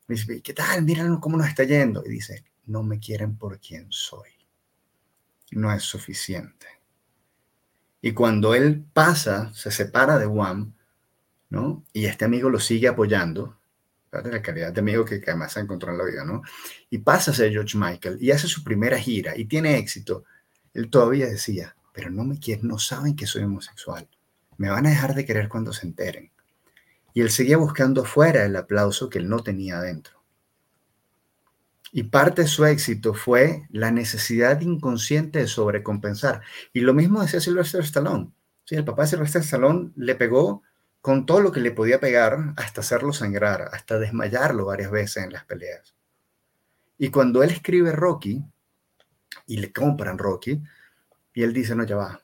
[0.08, 0.84] me dice, ¿qué tal?
[0.84, 2.04] Miren cómo nos está yendo.
[2.04, 4.30] Y dice, no me quieren por quien soy.
[5.52, 6.66] No es suficiente.
[8.02, 10.74] Y cuando él pasa, se separa de Wham,
[11.50, 11.86] ¿no?
[11.94, 13.59] Y este amigo lo sigue apoyando,
[14.12, 16.42] la calidad de amigo que, además se encontró en la vida, ¿no?
[16.90, 20.24] Y pasa a ser George Michael y hace su primera gira y tiene éxito.
[20.74, 24.08] Él todavía decía, pero no me quieren, no saben que soy homosexual.
[24.58, 26.32] Me van a dejar de querer cuando se enteren.
[27.14, 30.20] Y él seguía buscando fuera el aplauso que él no tenía adentro.
[31.92, 36.42] Y parte de su éxito fue la necesidad inconsciente de sobrecompensar.
[36.72, 38.32] Y lo mismo decía Sylvester Stallone.
[38.66, 40.62] Sí, el papá de Sylvester Stallone le pegó
[41.10, 45.34] con todo lo que le podía pegar hasta hacerlo sangrar, hasta desmayarlo varias veces en
[45.34, 45.96] las peleas.
[47.00, 48.44] Y cuando él escribe Rocky
[49.48, 50.62] y le compran Rocky,
[51.34, 52.22] y él dice, no, ya va,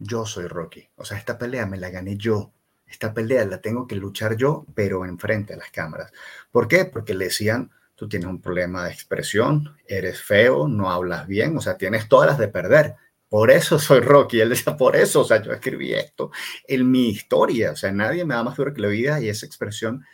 [0.00, 0.88] yo soy Rocky.
[0.96, 2.50] O sea, esta pelea me la gané yo.
[2.88, 6.10] Esta pelea la tengo que luchar yo, pero enfrente a las cámaras.
[6.50, 6.86] ¿Por qué?
[6.86, 11.60] Porque le decían, tú tienes un problema de expresión, eres feo, no hablas bien, o
[11.60, 12.96] sea, tienes todas las de perder.
[13.28, 14.40] Por eso soy Rocky.
[14.40, 16.30] Él decía, por eso, o sea, yo escribí esto
[16.66, 17.72] en mi historia.
[17.72, 20.04] O sea, nadie me da más duro que la vida y esa expresión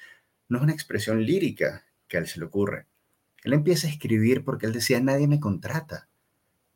[0.48, 2.86] no es una expresión lírica que a él se le ocurre.
[3.42, 6.08] Él empieza a escribir porque él decía, nadie me contrata.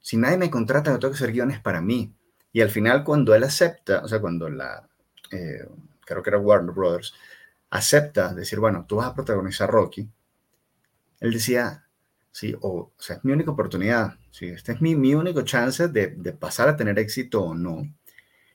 [0.01, 2.15] Si nadie me contrata, no tengo que hacer guiones para mí.
[2.53, 4.89] Y al final, cuando él acepta, o sea, cuando la,
[5.31, 5.67] eh,
[6.05, 7.15] creo que era Warner Brothers,
[7.71, 10.09] acepta decir, bueno, tú vas a protagonizar Rocky,
[11.21, 11.88] él decía,
[12.39, 16.15] sí, o, sea, es mi única oportunidad, sí, este es mi, mi único chance de,
[16.17, 17.83] de pasar a tener éxito o no.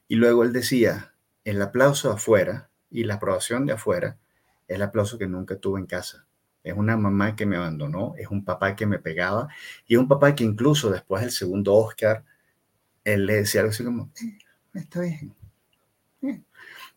[0.07, 4.17] Y luego él decía, el aplauso afuera y la aprobación de afuera
[4.69, 6.25] es el aplauso que nunca tuve en casa.
[6.63, 9.49] Es una mamá que me abandonó, es un papá que me pegaba
[9.85, 12.23] y un papá que incluso después del segundo Oscar,
[13.03, 14.37] él le decía algo así como, eh,
[14.75, 15.35] está bien.
[16.21, 16.41] Eh".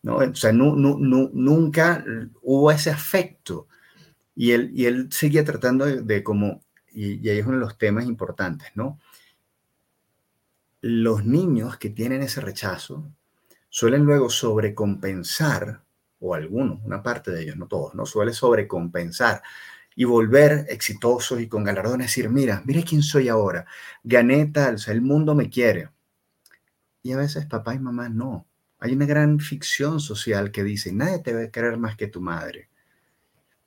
[0.03, 2.05] No, o sea, nunca
[2.41, 3.67] hubo ese afecto
[4.35, 6.61] y él, y él seguía tratando de, como,
[6.97, 8.99] y, ahí es uno de los temas importantes, ¿no?
[10.81, 13.11] Los niños que tienen ese rechazo
[13.69, 15.83] suelen luego sobrecompensar,
[16.19, 18.05] o algunos, una parte de ellos, no todos, ¿no?
[18.05, 19.43] Suele sobrecompensar
[19.95, 23.65] y volver exitosos y con galardones, decir, mira, mira quién soy ahora,
[24.03, 25.89] gané tal, o sea, el mundo me quiere.
[27.03, 28.47] Y a veces papá y mamá no.
[28.79, 32.21] Hay una gran ficción social que dice, nadie te va a querer más que tu
[32.21, 32.69] madre.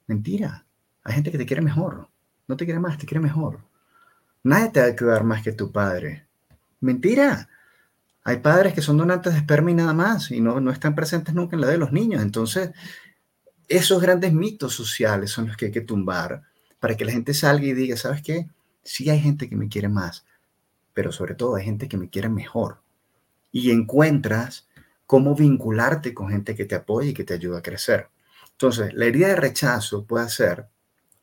[0.07, 0.67] Mentira.
[1.05, 2.09] Hay gente que te quiere mejor.
[2.51, 3.61] No te quiere más, te quiere mejor.
[4.43, 6.27] Nadie te va a cuidar más que tu padre.
[6.81, 7.49] Mentira.
[8.25, 11.33] Hay padres que son donantes de esperma y nada más y no, no están presentes
[11.33, 12.21] nunca en la de los niños.
[12.21, 12.73] Entonces,
[13.69, 16.43] esos grandes mitos sociales son los que hay que tumbar
[16.81, 18.49] para que la gente salga y diga, ¿sabes qué?
[18.83, 20.27] Sí hay gente que me quiere más,
[20.93, 22.83] pero sobre todo hay gente que me quiere mejor.
[23.53, 24.67] Y encuentras
[25.07, 28.09] cómo vincularte con gente que te apoya y que te ayuda a crecer.
[28.51, 30.67] Entonces, la herida de rechazo puede ser,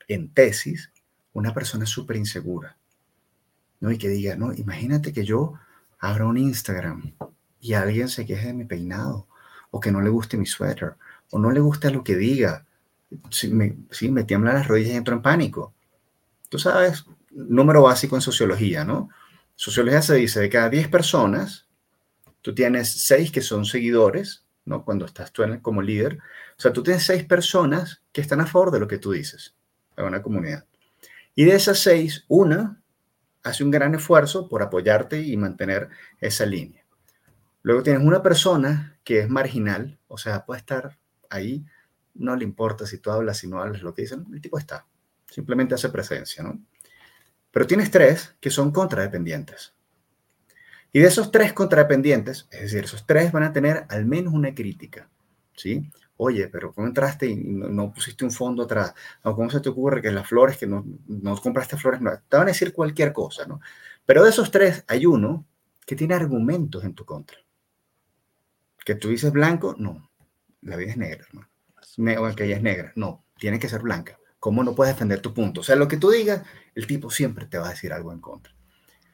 [0.07, 0.89] en tesis,
[1.37, 2.77] una persona súper insegura,
[3.79, 3.91] ¿no?
[3.91, 5.53] Y que diga, no, imagínate que yo
[5.99, 7.13] abra un Instagram
[7.61, 9.27] y alguien se queje de mi peinado,
[9.69, 10.95] o que no le guste mi suéter,
[11.31, 12.65] o no le guste lo que diga.
[13.29, 15.73] Sí, me, tiemblan las rodillas y entro en pánico.
[16.49, 19.09] Tú sabes, número básico en sociología, ¿no?
[19.55, 21.67] Sociología se dice, de cada 10 personas,
[22.41, 24.83] tú tienes 6 que son seguidores, ¿no?
[24.83, 26.19] Cuando estás tú como líder,
[26.57, 29.55] o sea, tú tienes seis personas que están a favor de lo que tú dices
[29.95, 30.65] en una comunidad.
[31.37, 32.81] Y de esas seis, una
[33.43, 35.87] hace un gran esfuerzo por apoyarte y mantener
[36.19, 36.83] esa línea.
[37.61, 40.97] Luego tienes una persona que es marginal, o sea, puede estar
[41.29, 41.63] ahí,
[42.15, 44.87] no le importa si tú hablas, si no hablas, lo que dicen, el tipo está,
[45.29, 46.59] simplemente hace presencia, ¿no?
[47.51, 49.75] Pero tienes tres que son contradependientes.
[50.91, 54.55] Y de esos tres contradependientes, es decir, esos tres van a tener al menos una
[54.55, 55.07] crítica,
[55.55, 55.91] ¿sí?
[56.17, 58.93] Oye, pero ¿cómo entraste y no, pusiste un fondo atrás?
[59.23, 62.01] ¿O cómo se te ocurre que las flores, que no, no compraste flores?
[62.01, 63.61] No, te van a decir cualquier cosa, ¿no?
[64.05, 65.45] Pero de esos tres hay uno
[65.85, 67.37] que tiene argumentos en tu contra.
[68.83, 70.09] Que tú dices blanco, no,
[70.61, 71.49] la vida es negra, hermano.
[72.31, 74.17] o que ella es negra, no, tiene que ser blanca.
[74.39, 75.61] ¿Cómo no puedes defender tu punto?
[75.61, 78.21] O sea, lo que tú digas, el tipo siempre te va a decir algo en
[78.21, 78.53] contra.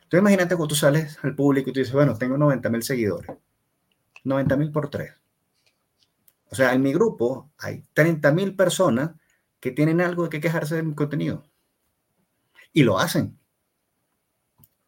[0.03, 3.31] Entonces imagínate cuando tú sales al público y tú dices, bueno, tengo 90 mil seguidores.
[4.23, 5.13] 90 mil por tres.
[6.53, 9.15] O sea, en mi grupo hay 30 mil personas
[9.59, 11.49] que tienen algo que quejarse de mi contenido.
[12.71, 13.39] Y lo hacen.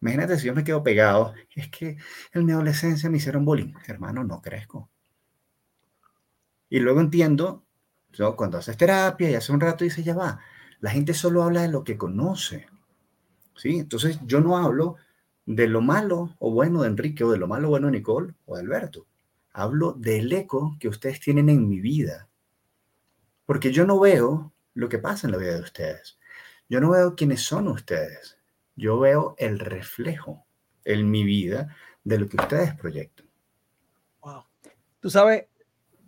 [0.00, 1.34] Imagínate si yo me quedo pegado.
[1.56, 1.96] Es que
[2.32, 3.72] en mi adolescencia me hicieron bullying.
[3.88, 4.88] Hermano, no crezco.
[6.68, 7.64] Y luego entiendo,
[8.36, 10.38] cuando haces terapia y hace un rato dice, ya va,
[10.78, 12.68] la gente solo habla de lo que conoce.
[13.56, 13.80] ¿Sí?
[13.80, 14.94] Entonces yo no hablo
[15.46, 18.34] de lo malo o bueno de Enrique o de lo malo o bueno de Nicole
[18.44, 19.08] o de Alberto.
[19.58, 22.28] Hablo del eco que ustedes tienen en mi vida.
[23.46, 26.18] Porque yo no veo lo que pasa en la vida de ustedes.
[26.68, 28.38] Yo no veo quiénes son ustedes.
[28.74, 30.46] Yo veo el reflejo
[30.84, 33.26] en mi vida de lo que ustedes proyectan.
[34.20, 34.44] Wow.
[35.00, 35.46] Tú sabes,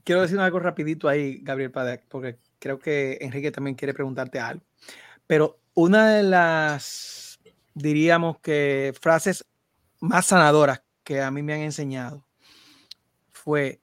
[0.04, 4.62] quiero decir algo rapidito ahí, Gabriel Padec, porque creo que Enrique también quiere preguntarte algo.
[5.26, 7.40] Pero una de las
[7.72, 9.46] diríamos que frases
[10.00, 12.27] más sanadoras que a mí me han enseñado
[13.48, 13.80] fue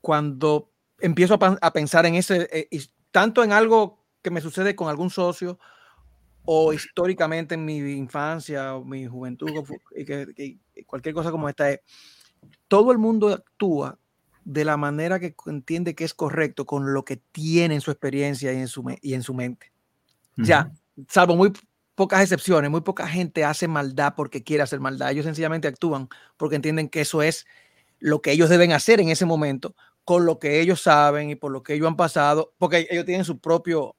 [0.00, 2.80] cuando empiezo a, pensar en ese, eh,
[3.10, 5.58] tanto en algo que me sucede con algún socio
[6.46, 9.50] o históricamente en mi infancia o mi juventud,
[9.94, 11.80] y que, cualquier cosa como esta es,
[12.68, 13.98] todo el mundo actúa
[14.46, 18.50] de la manera que entiende que es correcto con lo que tiene en su experiencia
[18.54, 19.72] y en su, y en su mente.
[20.36, 20.72] Ya,
[21.06, 21.52] salvo muy
[21.94, 25.10] pocas excepciones, muy poca gente hace maldad porque quiere hacer maldad.
[25.10, 27.46] Ellos sencillamente actúan porque entienden que eso es
[27.98, 31.50] lo que ellos deben hacer en ese momento, con lo que ellos saben y por
[31.50, 33.96] lo que ellos han pasado, porque ellos tienen su propio,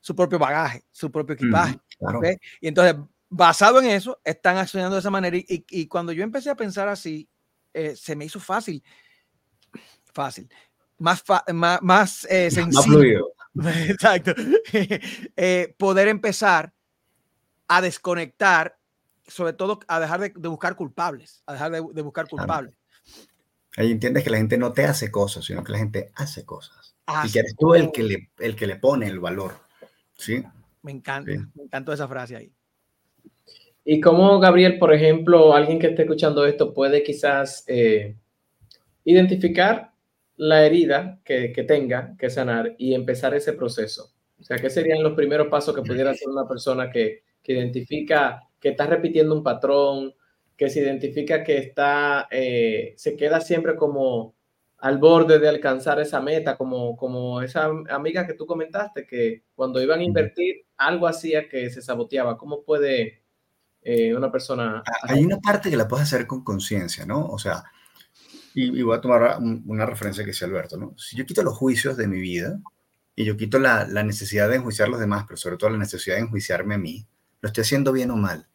[0.00, 1.78] su propio bagaje, su propio equipaje.
[2.60, 2.96] Y entonces,
[3.28, 5.36] basado en eso, están accionando de esa manera.
[5.38, 7.28] Y, cuando yo empecé a pensar así,
[7.74, 8.82] eh, se me hizo fácil,
[10.12, 10.48] fácil,
[10.98, 13.32] más, más, más eh, sencillo.
[13.88, 14.34] Exacto.
[15.36, 16.72] Eh, poder empezar
[17.68, 18.78] a desconectar,
[19.26, 22.74] sobre todo a dejar de, buscar culpables, a dejar de, buscar culpables.
[23.76, 26.94] Ahí entiendes que la gente no te hace cosas, sino que la gente hace cosas.
[27.24, 29.54] y que eres tú el que, le, el que le pone el valor.
[30.16, 30.44] ¿Sí?
[30.82, 32.52] Me encanta, me encantó esa frase ahí.
[33.84, 38.16] Y como Gabriel, por ejemplo, alguien que esté escuchando esto puede quizás eh,
[39.04, 39.92] identificar
[40.36, 44.12] la herida que, que, tenga que sanar y empezar ese proceso.
[44.38, 48.48] O sea, ¿qué serían los primeros pasos que pudiera hacer una persona que, que identifica
[48.60, 50.14] que está repitiendo un patrón,
[50.56, 54.34] que se identifica que está, eh, se queda siempre como
[54.78, 59.80] al borde de alcanzar esa meta, como, como esa amiga que tú comentaste, que cuando
[59.80, 62.36] iban a invertir, algo hacía que se saboteaba.
[62.36, 63.22] ¿Cómo puede
[63.82, 64.82] eh, una persona...
[64.84, 67.26] Ah, hay una parte que la puedes hacer con conciencia, ¿no?
[67.26, 67.62] O sea,
[68.54, 70.94] y, voy a tomar una referencia que decía Alberto, ¿no?
[70.98, 72.58] Si yo quito los juicios de mi vida
[73.14, 75.78] y yo quito la, la necesidad de enjuiciar a los demás, pero sobre todo la
[75.78, 77.06] necesidad de enjuiciarme a mí,
[77.42, 78.46] ¿Lo estoy haciendo bien o mal?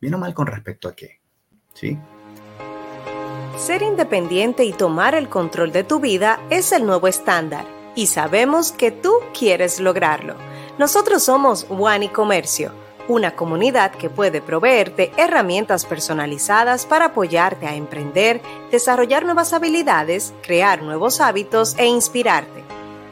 [0.00, 1.20] ¿Bien o mal con respecto a qué?
[1.76, 1.98] ¿Sí?
[3.58, 8.72] Ser independiente y tomar el control de tu vida es el nuevo estándar y sabemos
[8.72, 10.34] que tú quieres lograrlo.
[10.78, 12.72] Nosotros somos One Comercio,
[13.08, 20.82] una comunidad que puede proveerte herramientas personalizadas para apoyarte a emprender, desarrollar nuevas habilidades, crear
[20.82, 22.64] nuevos hábitos e inspirarte.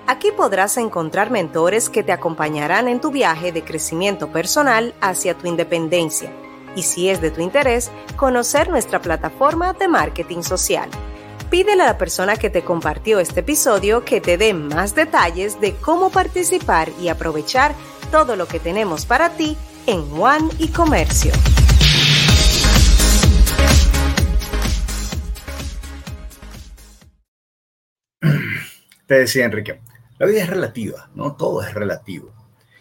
[0.07, 5.48] Aquí podrás encontrar mentores que te acompañarán en tu viaje de crecimiento personal hacia tu
[5.48, 6.31] independencia.
[6.76, 10.88] Y si es de tu interés, conocer nuestra plataforma de marketing social.
[11.50, 15.74] Pídele a la persona que te compartió este episodio que te dé más detalles de
[15.74, 17.74] cómo participar y aprovechar
[18.10, 19.56] todo lo que tenemos para ti
[19.87, 21.32] en One y Comercio.
[29.06, 29.80] Te decía Enrique,
[30.18, 31.37] la vida es relativa, ¿no?
[31.37, 32.32] Todo es relativo.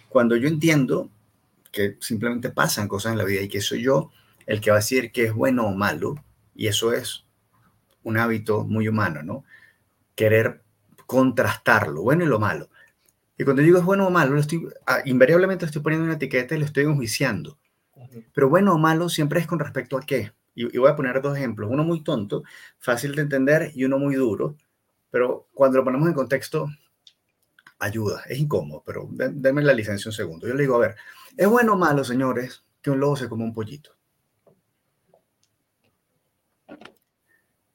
[0.08, 1.10] Cuando yo entiendo
[1.74, 4.12] que simplemente pasan cosas en la vida y que soy yo
[4.46, 6.16] el que va a decir que es bueno o malo,
[6.56, 7.26] y eso es
[8.04, 9.44] un hábito muy humano, ¿no?
[10.16, 10.62] Querer
[11.06, 12.70] contrastar lo bueno y lo malo.
[13.38, 16.56] Y cuando digo es bueno o malo, lo estoy, ah, invariablemente estoy poniendo una etiqueta
[16.56, 17.58] y lo estoy enjuiciando.
[18.34, 20.34] Pero bueno o malo siempre es con respecto a qué.
[20.54, 22.44] Y, y voy a poner dos ejemplos, uno muy tonto,
[22.78, 24.56] fácil de entender, y uno muy duro,
[25.10, 26.70] pero cuando lo ponemos en contexto,
[27.80, 30.48] ayuda, es incómodo, pero denme la licencia un segundo.
[30.48, 30.96] Yo le digo, a ver,
[31.38, 33.92] ¿es bueno o malo, señores, que un lobo se coma un pollito?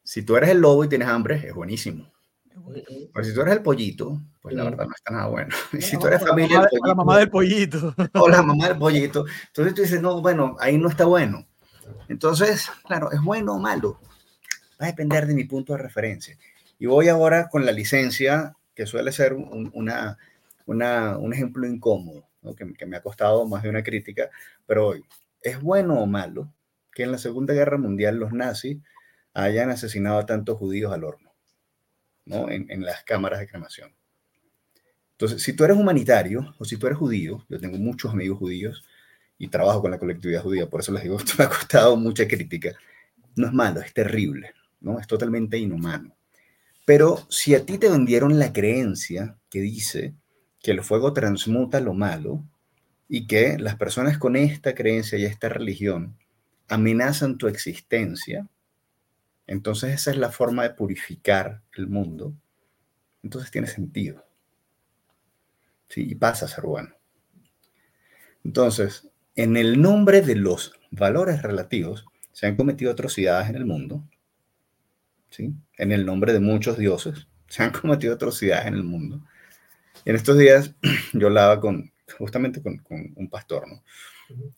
[0.03, 2.11] Si tú eres el lobo y tienes hambre, es buenísimo.
[3.13, 5.55] Pero si tú eres el pollito, pues la verdad no está nada bueno.
[5.73, 7.95] Y si tú eres familia mamá del de- o la pollito, mamá del pollito.
[8.15, 11.47] o la mamá del pollito, entonces tú dices, no, bueno, ahí no está bueno.
[12.09, 14.01] Entonces, claro, ¿es bueno o malo?
[14.81, 16.39] Va a depender de mi punto de referencia.
[16.79, 20.17] Y voy ahora con la licencia, que suele ser un, una,
[20.67, 22.55] una- un ejemplo incómodo, ¿no?
[22.55, 24.31] que, que me ha costado más de una crítica,
[24.67, 25.05] pero hoy,
[25.43, 26.53] ¿es bueno o malo
[26.93, 28.79] que en la Segunda Guerra Mundial los nazis
[29.35, 31.33] hayan asesinado a tantos judíos al horno,
[32.25, 32.51] ¿no?
[32.51, 33.95] en, en las cámaras de cremación?
[35.13, 38.85] Entonces, si tú eres humanitario o si tú eres judío, yo tengo muchos amigos judíos
[39.37, 42.27] y trabajo con la colectividad judía, por eso les digo, esto me ha costado mucha
[42.27, 42.77] crítica.
[43.37, 44.99] No es malo, es terrible, ¿no?
[44.99, 46.17] Es totalmente inhumano.
[46.85, 50.15] Pero si a ti te vendieron la creencia que dice
[50.69, 52.45] que el fuego transmuta lo malo
[53.09, 56.19] y que las personas con esta creencia y esta religión
[56.69, 58.47] amenazan tu existencia,
[59.47, 62.35] entonces esa es la forma de purificar el mundo,
[63.23, 64.27] entonces tiene sentido.
[65.89, 66.95] Sí, y pasa a ser bueno.
[68.45, 74.07] Entonces, en el nombre de los valores relativos, se han cometido atrocidades en el mundo.
[75.31, 75.55] ¿sí?
[75.79, 79.25] En el nombre de muchos dioses, se han cometido atrocidades en el mundo.
[80.09, 80.75] En estos días
[81.13, 83.85] yo hablaba con, justamente con, con un pastor, ¿no?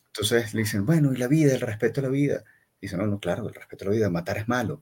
[0.07, 2.45] Entonces le dicen, bueno, ¿y la vida, el respeto a la vida?
[2.81, 4.81] Dicen, no, no, claro, el respeto a la vida, matar es malo.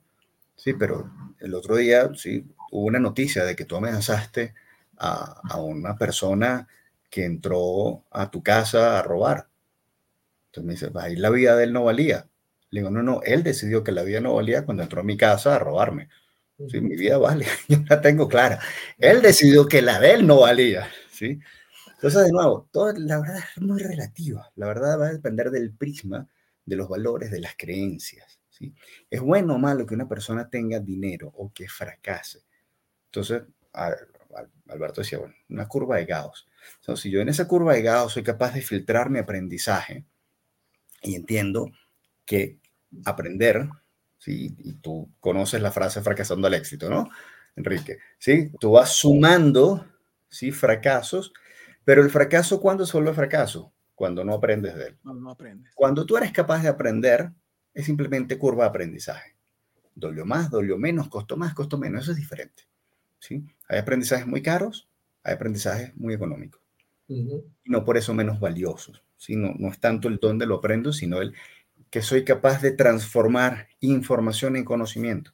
[0.55, 4.53] Sí, pero el otro día, sí, hubo una noticia de que tú amenazaste
[4.99, 6.67] a, a una persona
[7.09, 9.47] que entró a tu casa a robar.
[10.49, 12.27] Entonces me dice, ahí la vida de él no valía.
[12.69, 15.17] Le digo, no, no, él decidió que la vida no valía cuando entró a mi
[15.17, 16.09] casa a robarme.
[16.67, 18.59] Sí, mi vida vale, yo la tengo clara.
[18.97, 21.39] Él decidió que la de él no valía, ¿sí?
[21.95, 24.51] Entonces, de nuevo, todo, la verdad es muy relativa.
[24.55, 26.27] La verdad va a depender del prisma,
[26.65, 28.73] de los valores, de las creencias, ¿sí?
[29.09, 32.41] Es bueno o malo que una persona tenga dinero o que fracase.
[33.07, 33.43] Entonces,
[33.73, 36.47] a- a- Alberto decía, bueno, una curva de Gauss.
[36.81, 40.05] Entonces, si yo en esa curva de Gauss soy capaz de filtrar mi aprendizaje
[41.01, 41.71] y entiendo
[42.25, 42.59] que
[43.05, 43.69] aprender,
[44.19, 44.55] ¿sí?
[44.59, 47.09] y tú conoces la frase fracasando al éxito, ¿no?
[47.55, 48.51] Enrique, ¿sí?
[48.59, 49.85] Tú vas sumando,
[50.29, 50.51] ¿sí?
[50.51, 51.33] Fracasos,
[51.83, 53.73] pero el fracaso, ¿cuándo se vuelve fracaso?
[53.95, 54.97] Cuando no aprendes de él.
[55.03, 55.73] No, no aprendes.
[55.75, 57.31] Cuando tú eres capaz de aprender,
[57.73, 59.35] es simplemente curva de aprendizaje.
[59.95, 62.63] Dolió más, dolió menos, costó más, costó menos, eso es diferente,
[63.17, 63.43] ¿sí?
[63.67, 64.87] Hay aprendizajes muy caros,
[65.23, 66.61] hay aprendizajes muy económicos
[67.09, 69.03] y no por eso menos valiosos.
[69.17, 69.35] ¿sí?
[69.35, 71.33] No, no es tanto el dónde lo aprendo, sino el
[71.89, 75.31] que soy capaz de transformar información en conocimiento.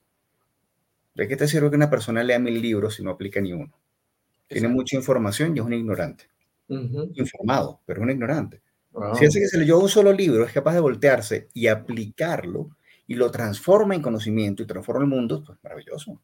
[1.14, 3.74] ¿De qué te sirve que una persona lea mil libros si no aplica ni uno?
[4.48, 6.30] Tiene mucha información y es un ignorante.
[6.68, 8.62] Informado, pero es un ignorante.
[8.92, 9.16] Wow.
[9.16, 12.70] Si hace que se leyó un solo libro, es capaz de voltearse y aplicarlo
[13.08, 16.22] y lo transforma en conocimiento y transforma el mundo, pues maravilloso.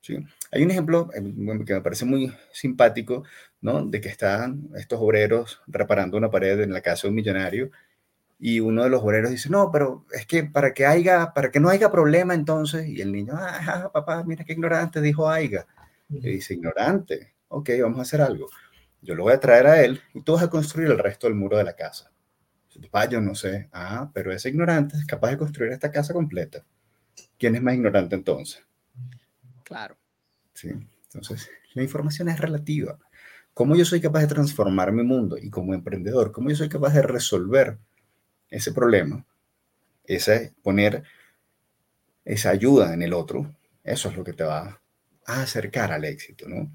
[0.00, 0.16] ¿Sí?
[0.52, 1.22] Hay un ejemplo eh,
[1.66, 3.24] que me parece muy simpático,
[3.60, 3.84] ¿no?
[3.84, 7.70] De que están estos obreros reparando una pared en la casa de un millonario
[8.38, 11.58] y uno de los obreros dice, no, pero es que para que haya, para que
[11.58, 15.66] no haya problema entonces, y el niño, ah, papá, mira qué ignorante, dijo Aiga.
[16.08, 18.46] Y dice, ignorante, ok, vamos a hacer algo.
[19.02, 21.36] Yo lo voy a traer a él y tú vas a construir el resto del
[21.36, 22.10] muro de la casa.
[22.82, 23.68] Papá, yo no sé.
[23.72, 26.64] Ah, pero ese ignorante es capaz de construir esta casa completa.
[27.36, 28.64] ¿Quién es más ignorante entonces?
[29.64, 29.96] Claro.
[30.54, 30.70] ¿Sí?
[31.04, 32.98] Entonces, la información es relativa.
[33.52, 35.36] ¿Cómo yo soy capaz de transformar mi mundo?
[35.36, 37.78] Y como emprendedor, ¿cómo yo soy capaz de resolver
[38.50, 39.24] ese problema?
[40.04, 41.02] Ese poner
[42.24, 43.54] esa ayuda en el otro.
[43.84, 44.80] Eso es lo que te va
[45.26, 46.74] a acercar al éxito, ¿no?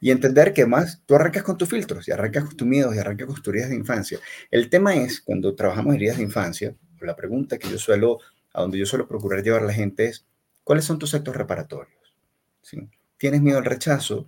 [0.00, 2.98] Y entender que más tú arrancas con tus filtros y arrancas con tus miedos y
[2.98, 4.18] arrancas con tus heridas de infancia.
[4.50, 8.18] El tema es, cuando trabajamos heridas de infancia, la pregunta que yo suelo,
[8.52, 10.26] a donde yo suelo procurar llevar a la gente es,
[10.64, 12.14] ¿cuáles son tus actos reparatorios?
[12.62, 12.88] ¿Sí?
[13.16, 14.26] ¿Tienes miedo al rechazo?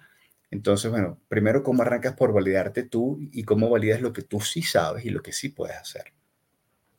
[0.51, 4.63] Entonces, bueno, primero, ¿cómo arrancas por validarte tú y cómo validas lo que tú sí
[4.63, 6.13] sabes y lo que sí puedes hacer?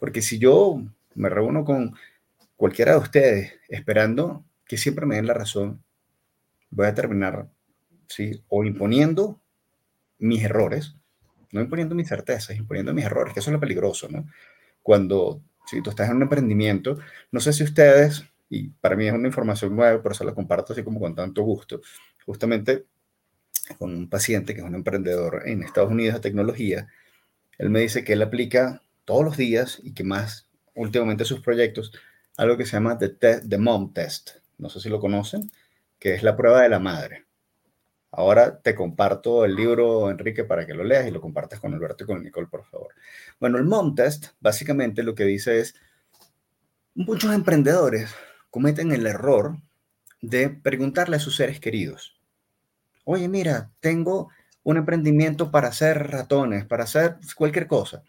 [0.02, 0.82] Porque si yo
[1.14, 1.93] me reúno con
[2.56, 5.84] cualquiera de ustedes esperando que siempre me den la razón,
[6.72, 7.47] voy a terminar,
[8.08, 8.43] ¿sí?
[8.47, 9.39] O imponiendo
[10.18, 10.95] mis errores,
[11.52, 14.26] no imponiendo mis certezas, imponiendo mis errores, que eso es lo peligroso, ¿no?
[14.82, 16.97] Cuando, si tú estás en un emprendimiento,
[17.32, 20.74] no sé si ustedes, y para mí es una información nueva, pero se la comparto
[20.74, 21.80] así como con tanto gusto,
[22.26, 22.88] justamente
[23.78, 26.88] con un paciente que es un emprendedor en Estados Unidos de tecnología,
[27.60, 31.91] él me dice que él aplica todos los días y que más últimamente sus proyectos,
[32.38, 34.32] algo que se llama The, Mom Test.
[34.58, 35.52] No sé si lo conocen,
[35.99, 37.26] que es la prueba de la madre.
[38.12, 42.04] Ahora te comparto el libro, Enrique, para que lo leas y lo compartas con Alberto
[42.04, 42.93] y con Nicole, por favor.
[43.39, 45.76] Bueno, el Mom Test básicamente lo que dice es,
[46.93, 48.14] muchos emprendedores
[48.49, 49.58] cometen el error
[50.22, 52.20] de preguntarle a sus seres queridos,
[53.06, 54.30] oye, mira, tengo
[54.64, 58.04] un emprendimiento para hacer ratones, para hacer cualquier cosa.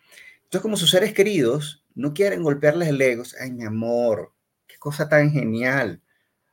[0.53, 4.35] Entonces, como sus seres queridos no quieren golpearles el ego, ay, mi amor,
[4.67, 6.03] qué cosa tan genial.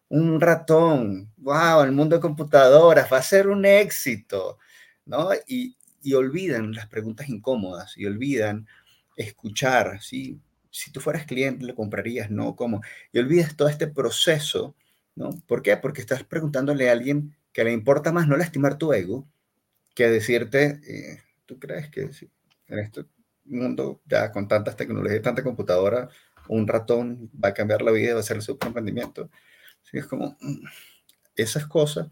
[0.08, 4.58] Un ratón, wow, el mundo de computadoras va a ser un éxito,
[5.06, 5.32] ¿no?
[5.48, 8.68] Y, y olvidan las preguntas incómodas y olvidan
[9.18, 10.40] escuchar, ¿sí?
[10.72, 12.32] Si tú fueras cliente, ¿le comprarías?
[12.32, 12.82] No, ¿cómo?
[13.12, 14.76] Y olvidas todo este proceso,
[15.14, 15.32] ¿no?
[15.46, 15.76] ¿Por qué?
[15.76, 19.28] Porque estás preguntándole a alguien que le importa más no lastimar tu ego
[19.94, 22.10] que decirte, eh, ¿tú crees que
[22.70, 23.04] en este
[23.50, 26.10] mundo ya con tantas tecnologías, tanta computadora,
[26.48, 29.30] un ratón va a cambiar la vida va a ser su emprendimiento?
[29.84, 30.66] Sí, es como mm,
[31.36, 32.08] esas cosas,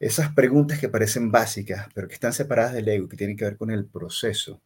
[0.00, 3.56] esas preguntas que parecen básicas, pero que están separadas del ego, que tienen que ver
[3.56, 4.60] con el proceso,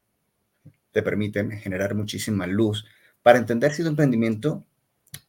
[0.92, 2.86] te permiten generar muchísima luz
[3.22, 4.64] para entender si tu emprendimiento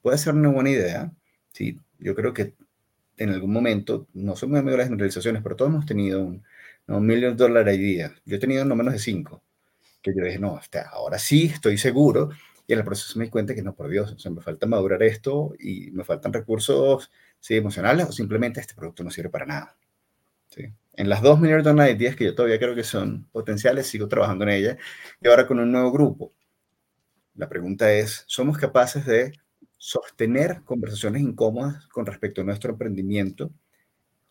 [0.02, 1.12] puede ser una buena idea.
[1.52, 2.54] Sí, yo creo que
[3.18, 6.44] en algún momento, no soy muy amigo de las generalizaciones, pero todos hemos tenido un,
[6.88, 8.14] un millón de dólares día.
[8.26, 9.42] Yo he tenido no menos de cinco.
[10.06, 12.30] Que yo dije, no, hasta ahora sí, estoy seguro.
[12.68, 14.68] Y en el proceso me di cuenta que no, por Dios, o sea, me falta
[14.68, 17.56] madurar esto y me faltan recursos ¿sí?
[17.56, 19.78] emocionales o simplemente este producto no sirve para nada.
[20.50, 20.72] ¿sí?
[20.94, 24.44] En las dos millones de dólares que yo todavía creo que son potenciales, sigo trabajando
[24.46, 24.78] en ellas
[25.22, 26.34] y ahora con un nuevo grupo.
[27.36, 29.34] La pregunta es, ¿somos capaces de
[29.78, 33.52] sostener conversaciones incómodas con respecto a nuestro emprendimiento,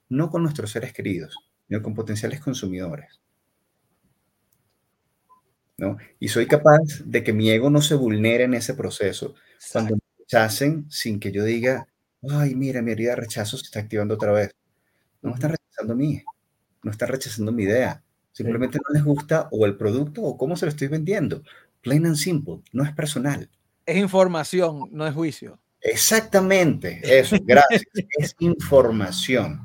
[0.08, 1.36] no con nuestros seres queridos,
[1.68, 3.20] sino con potenciales consumidores.
[5.76, 5.96] ¿No?
[6.20, 9.34] Y soy capaz de que mi ego no se vulnere en ese proceso
[9.72, 11.86] cuando me rechacen sin que yo diga,
[12.30, 14.54] ay, mira, mi herida de rechazo se está activando otra vez.
[15.22, 16.22] No me están rechazando a mí,
[16.82, 18.02] no están rechazando mi idea.
[18.32, 21.42] Simplemente no les gusta o el producto o cómo se lo estoy vendiendo.
[21.80, 23.48] Plain and simple, no es personal.
[23.86, 25.60] Es información, no es juicio.
[25.80, 27.82] Exactamente, eso, gracias.
[28.18, 29.60] es información.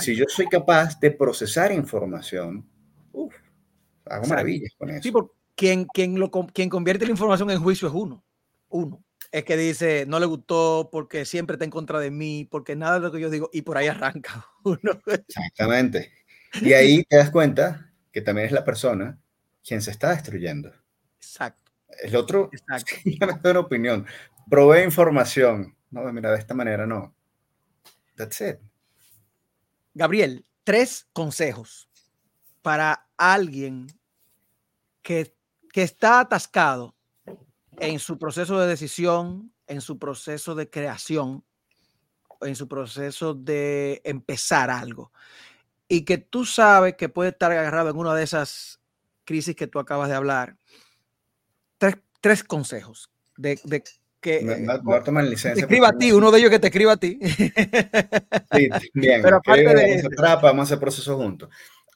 [0.00, 2.66] Si yo soy capaz de procesar información,
[4.06, 5.02] hago maravillas con eso.
[5.02, 8.24] Sí, porque quien, quien, lo, quien convierte la información en juicio es uno.
[8.68, 9.04] Uno.
[9.30, 12.94] Es que dice, no le gustó porque siempre está en contra de mí, porque nada
[12.94, 15.00] de lo que yo digo, y por ahí arranca uno.
[15.06, 16.12] Exactamente.
[16.60, 19.18] Y ahí te das cuenta que también es la persona
[19.66, 20.72] quien se está destruyendo.
[21.16, 21.72] Exacto.
[22.02, 22.50] El otro,
[23.04, 24.06] me da una opinión.
[24.48, 25.76] Provee información.
[25.90, 27.14] No, mira, de esta manera no.
[28.16, 28.56] That's it.
[29.94, 31.88] Gabriel, tres consejos
[32.62, 33.86] para alguien
[35.02, 35.34] que,
[35.72, 36.94] que está atascado
[37.78, 41.44] en su proceso de decisión, en su proceso de creación,
[42.40, 45.12] en su proceso de empezar algo.
[45.88, 48.80] Y que tú sabes que puede estar agarrado en una de esas
[49.24, 50.56] crisis que tú acabas de hablar
[52.20, 53.58] tres, consejos de,
[54.20, 55.54] que voy a tomar licencia.
[55.54, 57.18] Te escriba a ti, uno de ellos que te escriba a ti.
[57.22, 59.20] Sí, bien.
[59.22, 61.50] Pero aparte de vamos a hacer proceso juntos.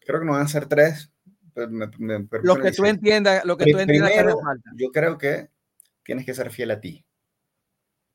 [0.09, 1.13] Creo que no van a ser tres.
[1.55, 4.41] lo que tú entiendas, lo que tú entiendas Primero,
[4.75, 5.51] Yo creo que
[6.03, 7.05] tienes que ser fiel a ti.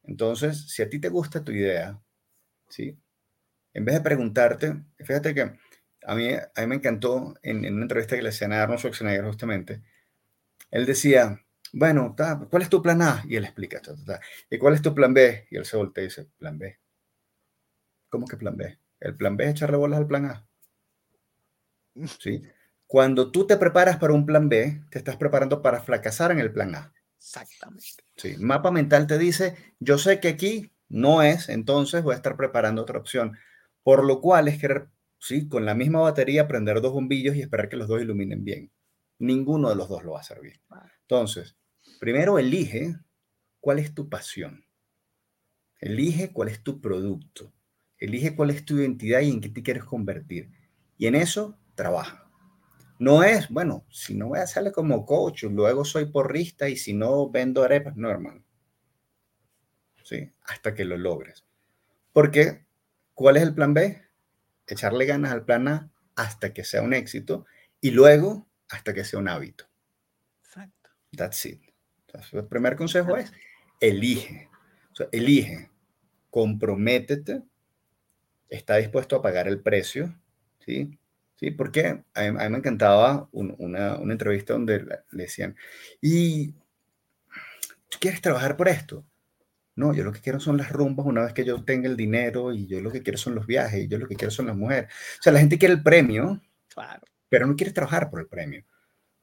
[0.02, 2.02] Entonces, si a ti te gusta tu idea,
[2.68, 2.98] ¿sí?
[3.76, 5.42] En vez de preguntarte, fíjate que
[6.04, 8.80] a mí, a mí me encantó en, en una entrevista que le hacían a Arnold
[8.80, 9.84] Schwarzenegger justamente,
[10.72, 12.16] él decía, bueno,
[12.50, 13.24] ¿cuál es tu plan A?
[13.28, 13.84] Y él explica,
[14.50, 15.48] ¿y cuál es tu plan B?
[15.52, 16.80] Y él se voltea y dice, plan B.
[18.10, 18.80] ¿Cómo que plan B?
[19.00, 20.48] El plan B es echarle bolas al plan A.
[22.20, 22.42] ¿Sí?
[22.88, 26.52] Cuando tú te preparas para un plan B, te estás preparando para fracasar en el
[26.52, 26.94] plan A.
[27.18, 28.04] Exactamente.
[28.18, 32.36] Sí, mapa mental te dice, yo sé que aquí no es, entonces voy a estar
[32.36, 33.38] preparando otra opción.
[33.84, 34.90] Por lo cual es querer,
[35.20, 38.72] sí, con la misma batería prender dos bombillos y esperar que los dos iluminen bien
[39.24, 40.60] ninguno de los dos lo va a hacer bien.
[41.02, 41.56] Entonces,
[42.00, 42.96] primero elige
[43.60, 44.66] cuál es tu pasión.
[45.80, 47.54] Elige cuál es tu producto.
[47.98, 50.50] Elige cuál es tu identidad y en qué te quieres convertir.
[50.98, 52.24] Y en eso trabaja.
[53.00, 56.94] No es, bueno, si no voy a hacerle como coach, luego soy porrista y si
[56.94, 58.44] no vendo arepas, no, hermano.
[60.04, 60.32] ¿Sí?
[60.44, 61.46] Hasta que lo logres.
[62.14, 62.66] Porque,
[63.14, 64.02] ¿cuál es el plan B?
[64.68, 67.46] Echarle ganas al plan A hasta que sea un éxito
[67.82, 69.66] y luego hasta que sea un hábito.
[70.44, 70.90] Exacto.
[71.16, 71.62] That's it.
[72.32, 73.34] el primer consejo es,
[73.80, 74.50] elige.
[75.12, 75.70] elige,
[76.30, 77.44] comprométete,
[78.50, 80.18] está dispuesto a pagar el precio,
[80.60, 80.98] ¿sí?
[81.36, 81.52] ¿Sí?
[81.52, 84.80] Porque a mí, me encantaba una, una, entrevista donde
[85.12, 85.56] le decían,
[86.02, 86.52] ¿y
[87.90, 89.06] ¿tú quieres trabajar por esto?
[89.76, 92.54] No, yo lo que quiero son las rumbas una vez que yo tenga el dinero
[92.54, 94.56] y yo lo que quiero son los viajes y yo lo que quiero son las
[94.56, 94.92] mujeres.
[95.20, 96.40] O sea, la gente quiere el premio,
[96.74, 97.02] Claro.
[97.30, 98.64] pero no quiere trabajar por el premio.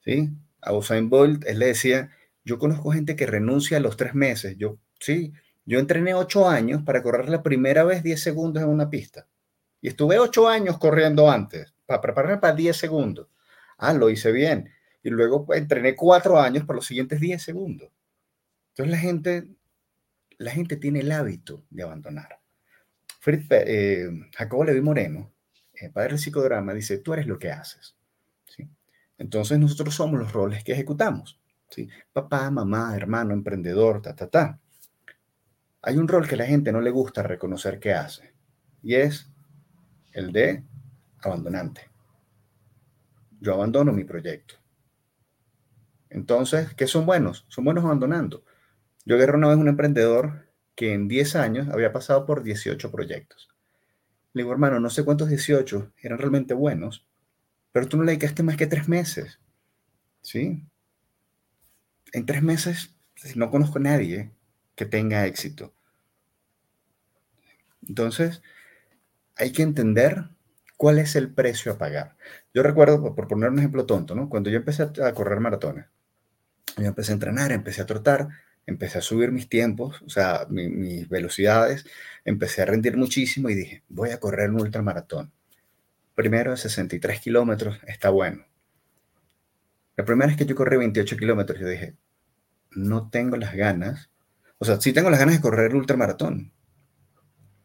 [0.05, 0.29] ¿sí?
[0.63, 2.11] A Usain Bolt, él le decía,
[2.45, 4.57] yo conozco gente que renuncia a los tres meses.
[4.59, 5.33] Yo, sí,
[5.65, 9.29] yo entrené ocho años para correr la primera vez 10 segundos en una pista.
[9.81, 13.27] Y estuve ocho años corriendo antes, para prepararme para 10 segundos.
[13.77, 14.71] Ah, lo hice bien.
[15.03, 17.91] Y luego pues, entrené cuatro años para los siguientes 10 segundos.
[18.69, 19.49] Entonces la gente,
[20.39, 22.39] la gente tiene el hábito de abandonar.
[23.19, 25.33] Fritz, eh, Jacobo Levi Moreno,
[25.75, 27.97] eh, padre del psicodrama, dice, tú eres lo que haces.
[29.19, 31.41] Entonces nosotros somos los roles que ejecutamos.
[31.69, 31.89] ¿sí?
[32.13, 34.61] Papá, mamá, hermano, emprendedor, ta, ta, ta.
[35.83, 38.33] Hay un rol que la gente no le gusta reconocer que hace
[38.83, 39.29] y es
[40.13, 40.63] el de
[41.23, 41.91] abandonante.
[43.41, 44.55] Yo abandono mi proyecto.
[46.09, 47.47] Entonces, ¿qué son buenos?
[47.49, 48.45] Son buenos abandonando.
[49.05, 53.49] Yo agarré una vez un emprendedor que en 10 años había pasado por 18 proyectos.
[54.33, 57.07] Le digo, hermano, no sé cuántos 18 eran realmente buenos,
[57.73, 59.41] pero tú no le dedicaste más que tres meses.
[60.23, 60.65] ¿Sí?
[62.13, 62.95] En tres meses
[63.35, 64.33] no conozco a nadie
[64.75, 65.73] que tenga éxito.
[67.87, 68.43] Entonces,
[69.37, 70.29] hay que entender
[70.81, 72.17] cuál es el precio a pagar.
[72.55, 74.31] Yo recuerdo, por poner un ejemplo tonto, ¿no?
[74.31, 75.85] Cuando yo empecé a correr maratones,
[76.79, 78.29] yo empecé a entrenar, empecé a trotar,
[78.65, 81.85] empecé a subir mis tiempos, o sea, mi, mis velocidades,
[82.25, 85.31] empecé a rendir muchísimo y dije, voy a correr un ultramaratón.
[86.15, 88.47] Primero, 63 kilómetros, está bueno.
[89.97, 91.95] La primera vez que yo corrí 28 kilómetros, yo dije,
[92.71, 94.09] no tengo las ganas,
[94.57, 96.55] o sea, sí tengo las ganas de correr el ultramaratón,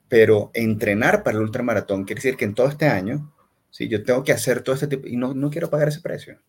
[0.08, 3.34] pero entrenar para el ultramaratón quiere decir que en todo este año,
[3.70, 6.40] sí, yo tengo que hacer todo este tipo, y no, no quiero pagar ese precio.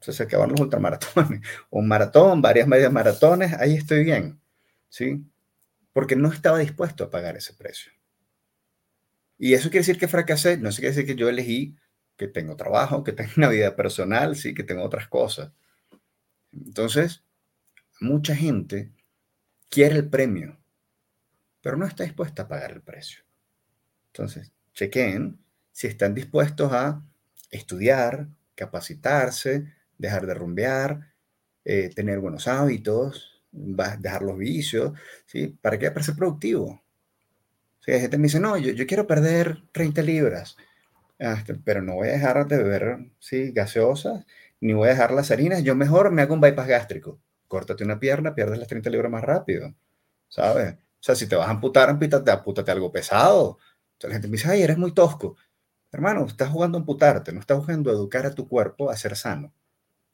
[0.00, 4.40] O sea, se acaban los ultramaratones, un maratón, varias medias maratones, ahí estoy bien,
[4.88, 5.24] ¿sí?
[5.92, 7.92] Porque no estaba dispuesto a pagar ese precio.
[9.38, 11.76] Y eso quiere decir que fracasé, no quiere decir que yo elegí
[12.16, 15.52] que tengo trabajo, que tengo una vida personal, sí, que tengo otras cosas.
[16.52, 17.22] Entonces,
[18.00, 18.90] mucha gente
[19.68, 20.58] quiere el premio,
[21.66, 23.24] pero no está dispuesta a pagar el precio.
[24.12, 25.36] Entonces, chequen
[25.72, 27.02] si están dispuestos a
[27.50, 31.12] estudiar, capacitarse, dejar de rumbear,
[31.64, 34.92] eh, tener buenos hábitos, dejar los vicios,
[35.26, 35.58] ¿sí?
[35.60, 35.90] ¿Para qué?
[35.90, 36.84] Para ser productivo.
[37.80, 37.90] ¿Sí?
[37.90, 40.56] Hay gente me dice, no, yo, quiero perder 30 libras,
[41.18, 43.50] este, pero no voy a dejar de beber ¿sí?
[43.50, 44.24] gaseosas,
[44.60, 47.18] ni voy a dejar las harinas, yo mejor me hago un bypass gástrico.
[47.48, 49.74] Córtate una pierna, pierdes las 30 libras más rápido,
[50.28, 50.76] ¿sabes?
[51.06, 53.58] O sea, si te vas a amputar, ampútate, ampútate algo pesado.
[53.92, 55.36] Entonces la gente me dice, ay, eres muy tosco.
[55.92, 59.14] Hermano, estás jugando a amputarte, no estás jugando a educar a tu cuerpo a ser
[59.14, 59.54] sano.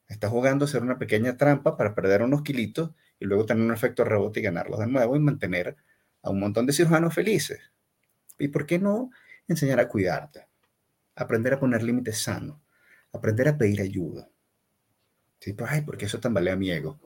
[0.07, 3.73] Estás jugando a hacer una pequeña trampa para perder unos kilitos y luego tener un
[3.73, 5.79] efecto rebote y ganarlos de nuevo y mantener
[6.21, 7.73] a un montón de cirujanos felices.
[8.39, 9.13] ¿Y por qué no
[9.49, 10.47] enseñar a cuidarte?
[11.17, 12.61] Aprender a poner límites sanos,
[13.15, 14.29] aprender a pedir ayuda.
[15.41, 15.55] ¿Sí?
[15.55, 17.01] Pues, ay, porque eso tambalea mi ego.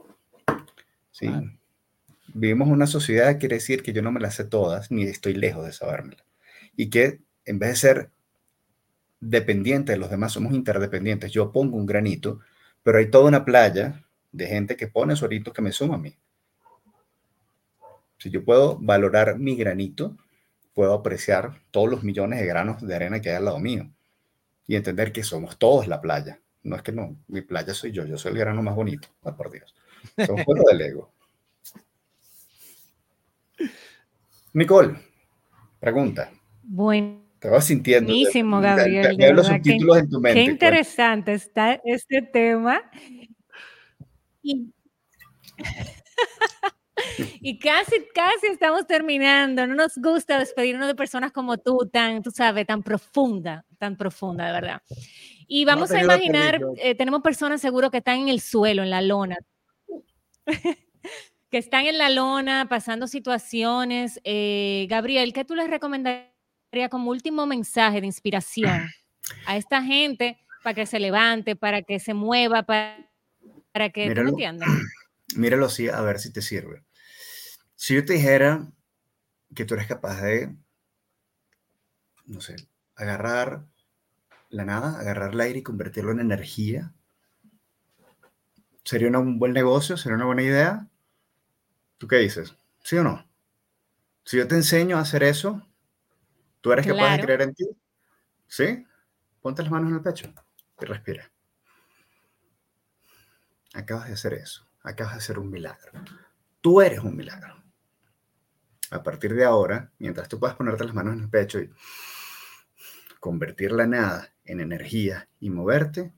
[1.13, 1.31] ¿Sí?
[2.35, 5.35] Vivimos una sociedad que quiere decir que yo no me las sé todas, ni estoy
[5.35, 6.25] lejos de sabérmela.
[6.77, 8.11] Y que en vez de ser
[9.21, 11.33] dependiente de los demás, somos interdependientes.
[11.33, 12.41] Yo pongo un granito,
[12.83, 16.15] pero hay toda una playa de gente que pone sueritos que me suma a mí.
[18.19, 20.17] Si yo puedo valorar mi granito,
[20.75, 23.91] puedo apreciar todos los millones de granos de arena que hay al lado mío
[24.67, 26.41] y entender que somos todos la playa.
[26.63, 29.09] No es que no, mi playa soy yo, yo soy el grano más bonito.
[29.37, 29.75] Por Dios.
[30.29, 31.13] Un juego del ego.
[34.53, 34.95] Nicole,
[35.81, 36.31] pregunta.
[36.63, 37.27] Bueno.
[37.39, 38.09] Te vas sintiendo.
[38.09, 39.17] Buenísimo, Gabriel.
[39.17, 40.41] Te, los subtítulos qué, en tu mente.
[40.41, 42.83] Qué interesante está este tema.
[44.43, 44.73] Y,
[47.41, 49.67] y, casi, casi estamos terminando.
[49.67, 54.47] No nos gusta despedirnos de personas como tú, tan, tú sabes, tan profunda, tan profunda,
[54.47, 54.83] de verdad.
[55.47, 58.91] Y vamos no a imaginar, eh, tenemos personas seguro que están en el suelo, en
[58.91, 59.37] la lona.
[61.51, 64.21] que están en la lona, pasando situaciones.
[64.25, 66.31] Eh, Gabriel, ¿qué tú les recomendarías
[66.91, 68.89] como último mensaje de inspiración
[69.47, 73.11] a esta gente para que se levante, para que se mueva, para,
[73.73, 74.69] para que míralo, tú entiendas?
[75.37, 76.85] Míralo así, a ver si te sirve.
[77.75, 78.73] Si yo te dijera
[79.55, 80.55] que tú eres capaz de,
[82.27, 82.57] no sé,
[82.95, 83.67] agarrar
[84.49, 86.95] la nada, agarrar el aire y convertirlo en energía,
[88.85, 89.97] ¿sería un buen negocio?
[89.97, 90.89] ¿Sería una buena idea?
[91.99, 92.57] ¿Tú qué dices?
[92.83, 93.27] ¿Sí o no?
[94.25, 95.67] Si yo te enseño a hacer eso,
[96.61, 97.65] ¿tú eres capaz de creer en ti?
[98.47, 98.87] ¿Sí?
[99.41, 100.33] Ponte las manos en el pecho
[100.81, 101.31] y respira.
[103.75, 104.67] Acabas de hacer eso.
[104.83, 105.93] Acabas de hacer un milagro.
[106.61, 107.63] Tú eres un milagro.
[108.91, 111.71] A partir de ahora, mientras tú puedas ponerte las manos en el pecho y
[113.21, 116.13] convertir la nada en energía y moverte,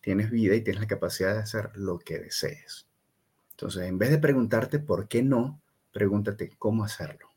[0.00, 2.86] tienes vida y tienes la capacidad de hacer lo que desees.
[3.56, 7.30] Entonces, en vez de preguntarte por qué no, pregúntate cómo hacerlo.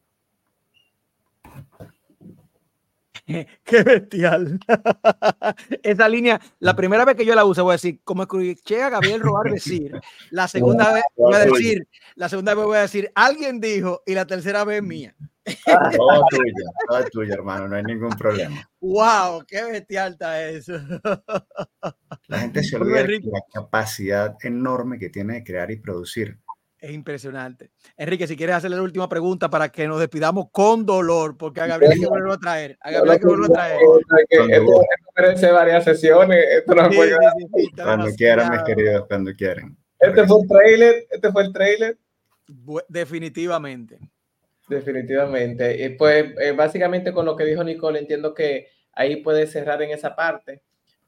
[3.64, 4.60] Qué bestial.
[5.84, 8.90] Esa línea, la primera vez que yo la uso, voy a decir, como escuché a
[8.90, 9.98] Gabriel Robar decir,
[10.32, 14.14] la segunda vez voy a decir, la segunda vez voy a decir, alguien dijo, y
[14.14, 15.16] la tercera vez mía.
[15.98, 18.70] Todo tuyo, todo tuyo, hermano, no hay ningún problema.
[18.80, 19.44] ¡Wow!
[19.48, 20.74] ¡Qué bestial está eso!
[22.28, 26.40] La gente se olvida de la capacidad enorme que tiene de crear y producir.
[26.80, 27.72] Es impresionante.
[27.98, 31.68] Enrique, si quieres hacerle la última pregunta para que nos despidamos con dolor, porque a
[31.68, 32.78] Gabriel hay que volverlo a traer.
[32.80, 33.82] A Gabriel hay que volverlo a traer.
[34.30, 34.82] Esto,
[35.18, 36.46] merece varias sesiones.
[36.52, 37.18] Esto no puede
[37.76, 39.78] cuando quieran, mis queridos, cuando quieran.
[40.00, 41.08] Este fue el trailer.
[41.10, 41.98] Este fue el trailer.
[42.88, 44.00] Definitivamente.
[44.70, 45.84] Definitivamente.
[45.84, 49.92] Y pues eh, básicamente con lo que dijo Nicole, entiendo que ahí puede cerrar en
[49.92, 50.62] esa parte.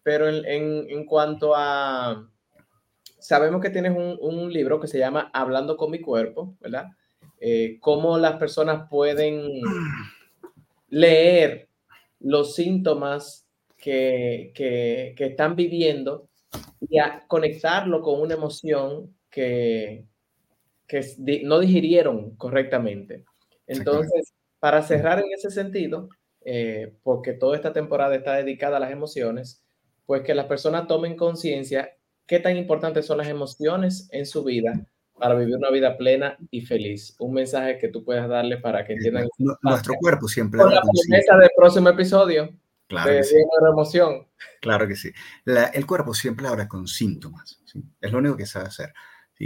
[0.04, 2.28] Pero en, en, cuanto a
[3.22, 6.88] sabemos que tienes un, libro que se llama Hablando con mi cuerpo, ¿verdad?
[7.40, 9.62] Eh, cómo las personas pueden
[10.90, 11.70] leer
[12.20, 13.48] los síntomas
[13.78, 14.52] que,
[15.18, 16.28] están viviendo
[16.80, 16.98] y
[17.28, 20.06] conectarlo con una emoción que,
[21.44, 23.24] no digirieron correctamente.
[23.72, 26.10] Entonces, para cerrar en ese sentido,
[26.44, 29.64] eh, porque toda esta temporada está dedicada a las emociones,
[30.06, 31.96] pues que las personas tomen conciencia
[32.26, 36.62] qué tan importantes son las emociones en su vida para vivir una vida plena y
[36.62, 37.16] feliz.
[37.20, 39.28] Un mensaje que tú puedas darle para que entiendan.
[39.62, 40.60] Nuestro cuerpo siempre.
[40.60, 42.50] Con la promesa del próximo episodio.
[42.88, 43.36] Claro que sí.
[43.70, 44.28] emoción.
[44.60, 45.12] Claro que sí.
[45.46, 47.62] el cuerpo siempre habla con síntomas.
[48.02, 48.94] Es lo único que sabe hacer.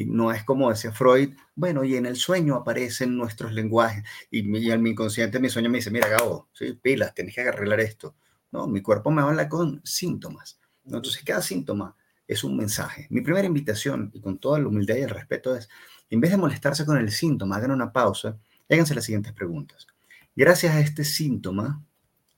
[0.04, 4.04] No es como decía Freud, bueno, y en el sueño aparecen nuestros lenguajes.
[4.30, 4.40] Y,
[4.70, 6.74] en mi inconsciente, mi sueño me dice, mira, Gabo, ¿sí?
[6.74, 8.16] pilas, tienes que arreglar esto.
[8.52, 10.60] No, mi cuerpo me habla con síntomas.
[10.86, 11.96] Entonces, cada síntoma
[12.28, 13.08] es un mensaje.
[13.10, 15.70] Mi primera invitación, y con toda la humildad y el respeto, es,
[16.10, 18.38] en vez de molestarse con el síntoma, hagan una pausa
[18.68, 19.88] y háganse las siguientes preguntas.
[20.36, 21.84] Gracias a este síntoma,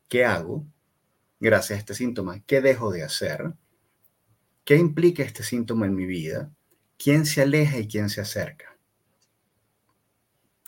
[0.08, 0.66] ¿qué hago?
[1.40, 3.54] Gracias a este síntoma, ¿qué dejo de hacer?
[4.64, 6.52] ¿Qué implica este síntoma en mi vida?
[6.98, 8.78] ¿Quién se aleja y quién se acerca?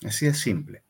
[0.06, 0.84] Así de simple.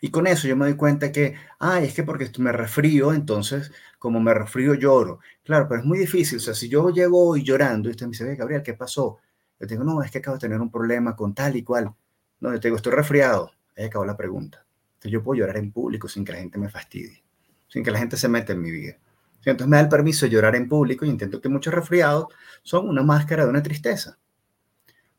[0.00, 3.70] Y con eso yo me doy cuenta que, ay, es que porque me refrío, entonces
[3.98, 5.20] como me resfrío lloro.
[5.44, 6.38] Claro, pero es muy difícil.
[6.38, 9.18] O sea, si yo llego hoy llorando y usted me dice, Gabriel, ¿qué pasó?
[9.60, 11.94] Yo digo, no, es que acabo de tener un problema con tal y cual.
[12.40, 13.52] No, yo te digo, estoy resfriado.
[13.76, 14.66] Ahí acabó la pregunta.
[14.94, 17.22] Entonces yo puedo llorar en público sin que la gente me fastidie,
[17.68, 18.96] sin que la gente se meta en mi vida.
[19.44, 22.26] Entonces me da el permiso de llorar en público y intento que muchos resfriados
[22.64, 24.18] son una máscara de una tristeza.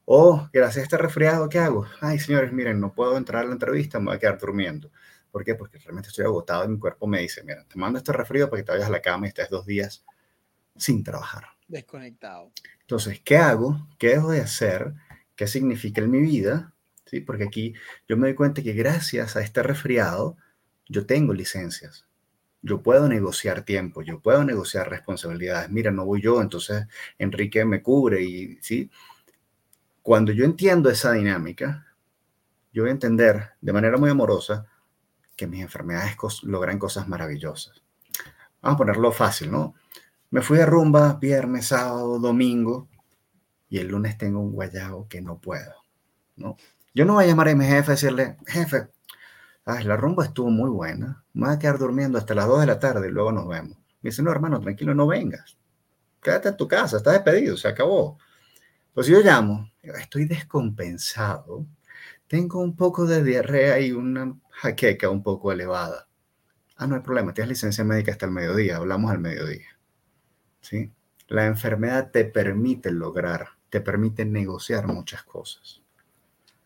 [0.06, 1.88] Oh, gracias a este resfriado, ¿qué hago?
[2.02, 4.92] Ay, señores, miren, no puedo entrar a la entrevista, me voy a quedar durmiendo.
[5.32, 5.56] ¿Por qué?
[5.56, 8.62] Porque realmente estoy agotado y mi cuerpo me dice, mira, te mando este resfriado para
[8.62, 10.06] que te vayas a la cama y estés dos días
[10.76, 11.46] sin trabajar.
[11.70, 12.52] Desconectado.
[12.82, 13.88] Entonces, ¿qué hago?
[13.98, 14.94] ¿Qué dejo de hacer?
[15.38, 16.74] ¿Qué significa en mi vida?
[17.06, 17.22] ¿Sí?
[17.22, 17.74] Porque aquí
[18.08, 20.36] yo me doy cuenta que gracias a este resfriado,
[20.90, 22.06] yo tengo licencias.
[22.62, 25.70] Yo puedo negociar tiempo, yo puedo negociar responsabilidades.
[25.70, 26.88] Mira, no voy yo, entonces
[27.18, 28.92] Enrique me cubre y, ¿sí?
[30.04, 31.88] Cuando yo entiendo esa dinámica,
[32.74, 34.68] yo voy a entender de manera muy amorosa
[35.38, 37.82] que mis enfermedades logran cosas maravillosas.
[38.62, 39.76] Vamos a ponerlo fácil, ¿no?
[40.30, 42.90] Me fui de rumba viernes, sábado, domingo
[43.70, 45.74] y el lunes tengo un guayabo que no puedo,
[46.36, 46.58] ¿no?
[46.94, 48.90] Yo no voy a llamar a mi jefe a decirle, jefe,
[49.64, 52.68] ay, la rumba estuvo muy buena, me voy a quedar durmiendo hasta las 2 de
[52.68, 53.78] la tarde y luego nos vemos.
[54.02, 55.58] Me dice, no, hermano, tranquilo, no vengas.
[56.22, 58.18] Quédate en tu casa, estás despedido, se acabó.
[58.94, 61.66] Pues yo llamo, estoy descompensado,
[62.28, 66.08] tengo un poco de diarrea y una jaqueca un poco elevada.
[66.78, 69.68] Ah, no hay problema, tienes licencia médica hasta el mediodía, hablamos al mediodía.
[70.62, 70.92] ¿Sí?
[71.28, 75.82] La enfermedad te permite lograr, te permite negociar muchas cosas.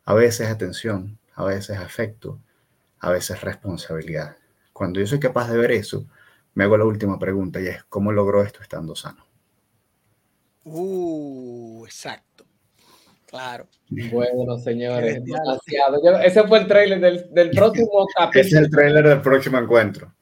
[0.05, 2.39] A veces atención, a veces afecto,
[2.99, 4.37] a veces responsabilidad.
[4.73, 6.07] Cuando yo soy capaz de ver eso,
[6.53, 9.25] me hago la última pregunta y es, ¿cómo logro esto estando sano?
[10.63, 12.36] Uh, exacto.
[13.27, 13.67] Claro.
[13.89, 16.19] Bueno, señores, demasiado.
[16.21, 18.45] ese fue el trailer del, del próximo capítulo.
[18.45, 20.13] es el trailer del próximo encuentro.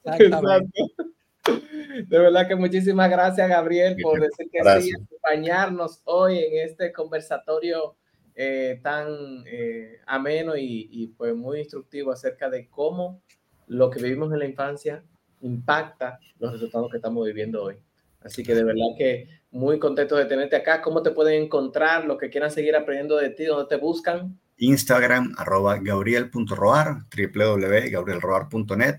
[2.08, 7.94] De verdad que muchísimas gracias, Gabriel, por decir que sí, acompañarnos hoy en este conversatorio
[8.34, 13.22] eh, tan eh, ameno y, y, pues muy instructivo acerca de cómo
[13.68, 15.04] lo que vivimos en la infancia
[15.40, 17.76] impacta los resultados que estamos viviendo hoy.
[18.20, 20.82] Así que de verdad que muy contento de tenerte acá.
[20.82, 23.46] ¿Cómo te pueden encontrar los que quieran seguir aprendiendo de ti?
[23.46, 24.38] ¿Dónde te buscan?
[24.58, 28.96] Instagram, arroba gabriel.roar, www.gabrielroar.net.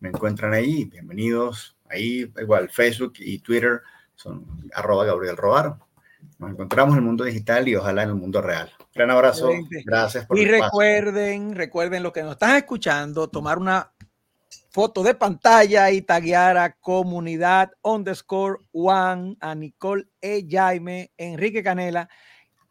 [0.00, 1.76] Me encuentran ahí, bienvenidos.
[1.88, 3.82] Ahí, igual, Facebook y Twitter
[4.14, 5.76] son arroba gabrielroar.
[6.38, 8.70] Nos encontramos en el mundo digital y ojalá en el mundo real.
[8.94, 9.50] Gran abrazo.
[9.84, 13.92] Gracias por Y recuerden, recuerden lo que nos están escuchando, tomar una
[14.70, 20.46] foto de pantalla y taguear a comunidad underscore one, a Nicole E.
[20.48, 22.08] Jaime, Enrique Canela,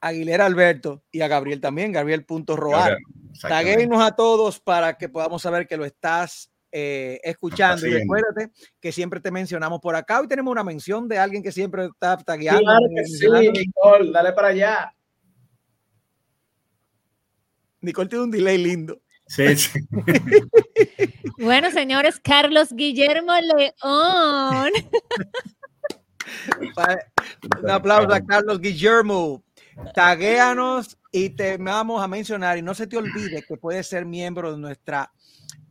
[0.01, 2.97] Aguilera Alberto y a Gabriel también, Gabriel.roar.
[3.41, 7.87] Taguenos a todos para que podamos saber que lo estás eh, escuchando.
[7.87, 10.19] Y recuérdate que siempre te mencionamos por acá.
[10.19, 12.61] Hoy tenemos una mención de alguien que siempre está tagueando.
[12.61, 14.95] Claro que sí, Nicole, dale para allá.
[17.81, 19.01] Nicole tiene un delay lindo.
[19.27, 19.79] Sí, sí.
[21.39, 24.71] bueno, señores, Carlos Guillermo León.
[27.61, 29.43] Un aplauso a Carlos Guillermo.
[29.93, 34.53] Taguéanos y te vamos a mencionar y no se te olvide que puedes ser miembro
[34.53, 35.11] de nuestra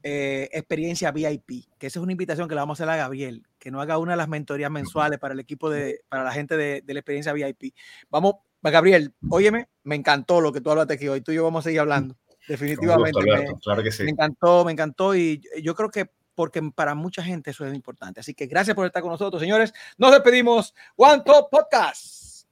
[0.03, 3.47] eh, experiencia VIP, que esa es una invitación que le vamos a hacer a Gabriel,
[3.59, 6.59] que no haga una de las mentorías mensuales para el equipo de, para la gente
[6.59, 7.75] de, de la experiencia VIP.
[8.11, 11.65] Vamos, Gabriel, óyeme, me encantó lo que tú hablaste aquí hoy, tú y yo vamos
[11.65, 12.17] a seguir hablando,
[12.49, 13.21] definitivamente.
[13.23, 14.05] me, claro que sí.
[14.05, 18.21] me encantó, me encantó y yo creo que porque para mucha gente eso es importante.
[18.21, 19.73] Así que gracias por estar con nosotros, señores.
[19.97, 20.75] Nos despedimos.
[20.97, 22.47] One Top Podcast.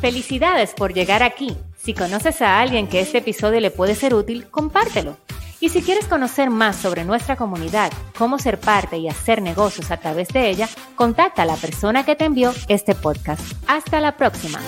[0.00, 1.56] Felicidades por llegar aquí.
[1.76, 5.18] Si conoces a alguien que este episodio le puede ser útil, compártelo.
[5.60, 9.98] Y si quieres conocer más sobre nuestra comunidad, cómo ser parte y hacer negocios a
[9.98, 13.42] través de ella, contacta a la persona que te envió este podcast.
[13.66, 14.60] Hasta la próxima.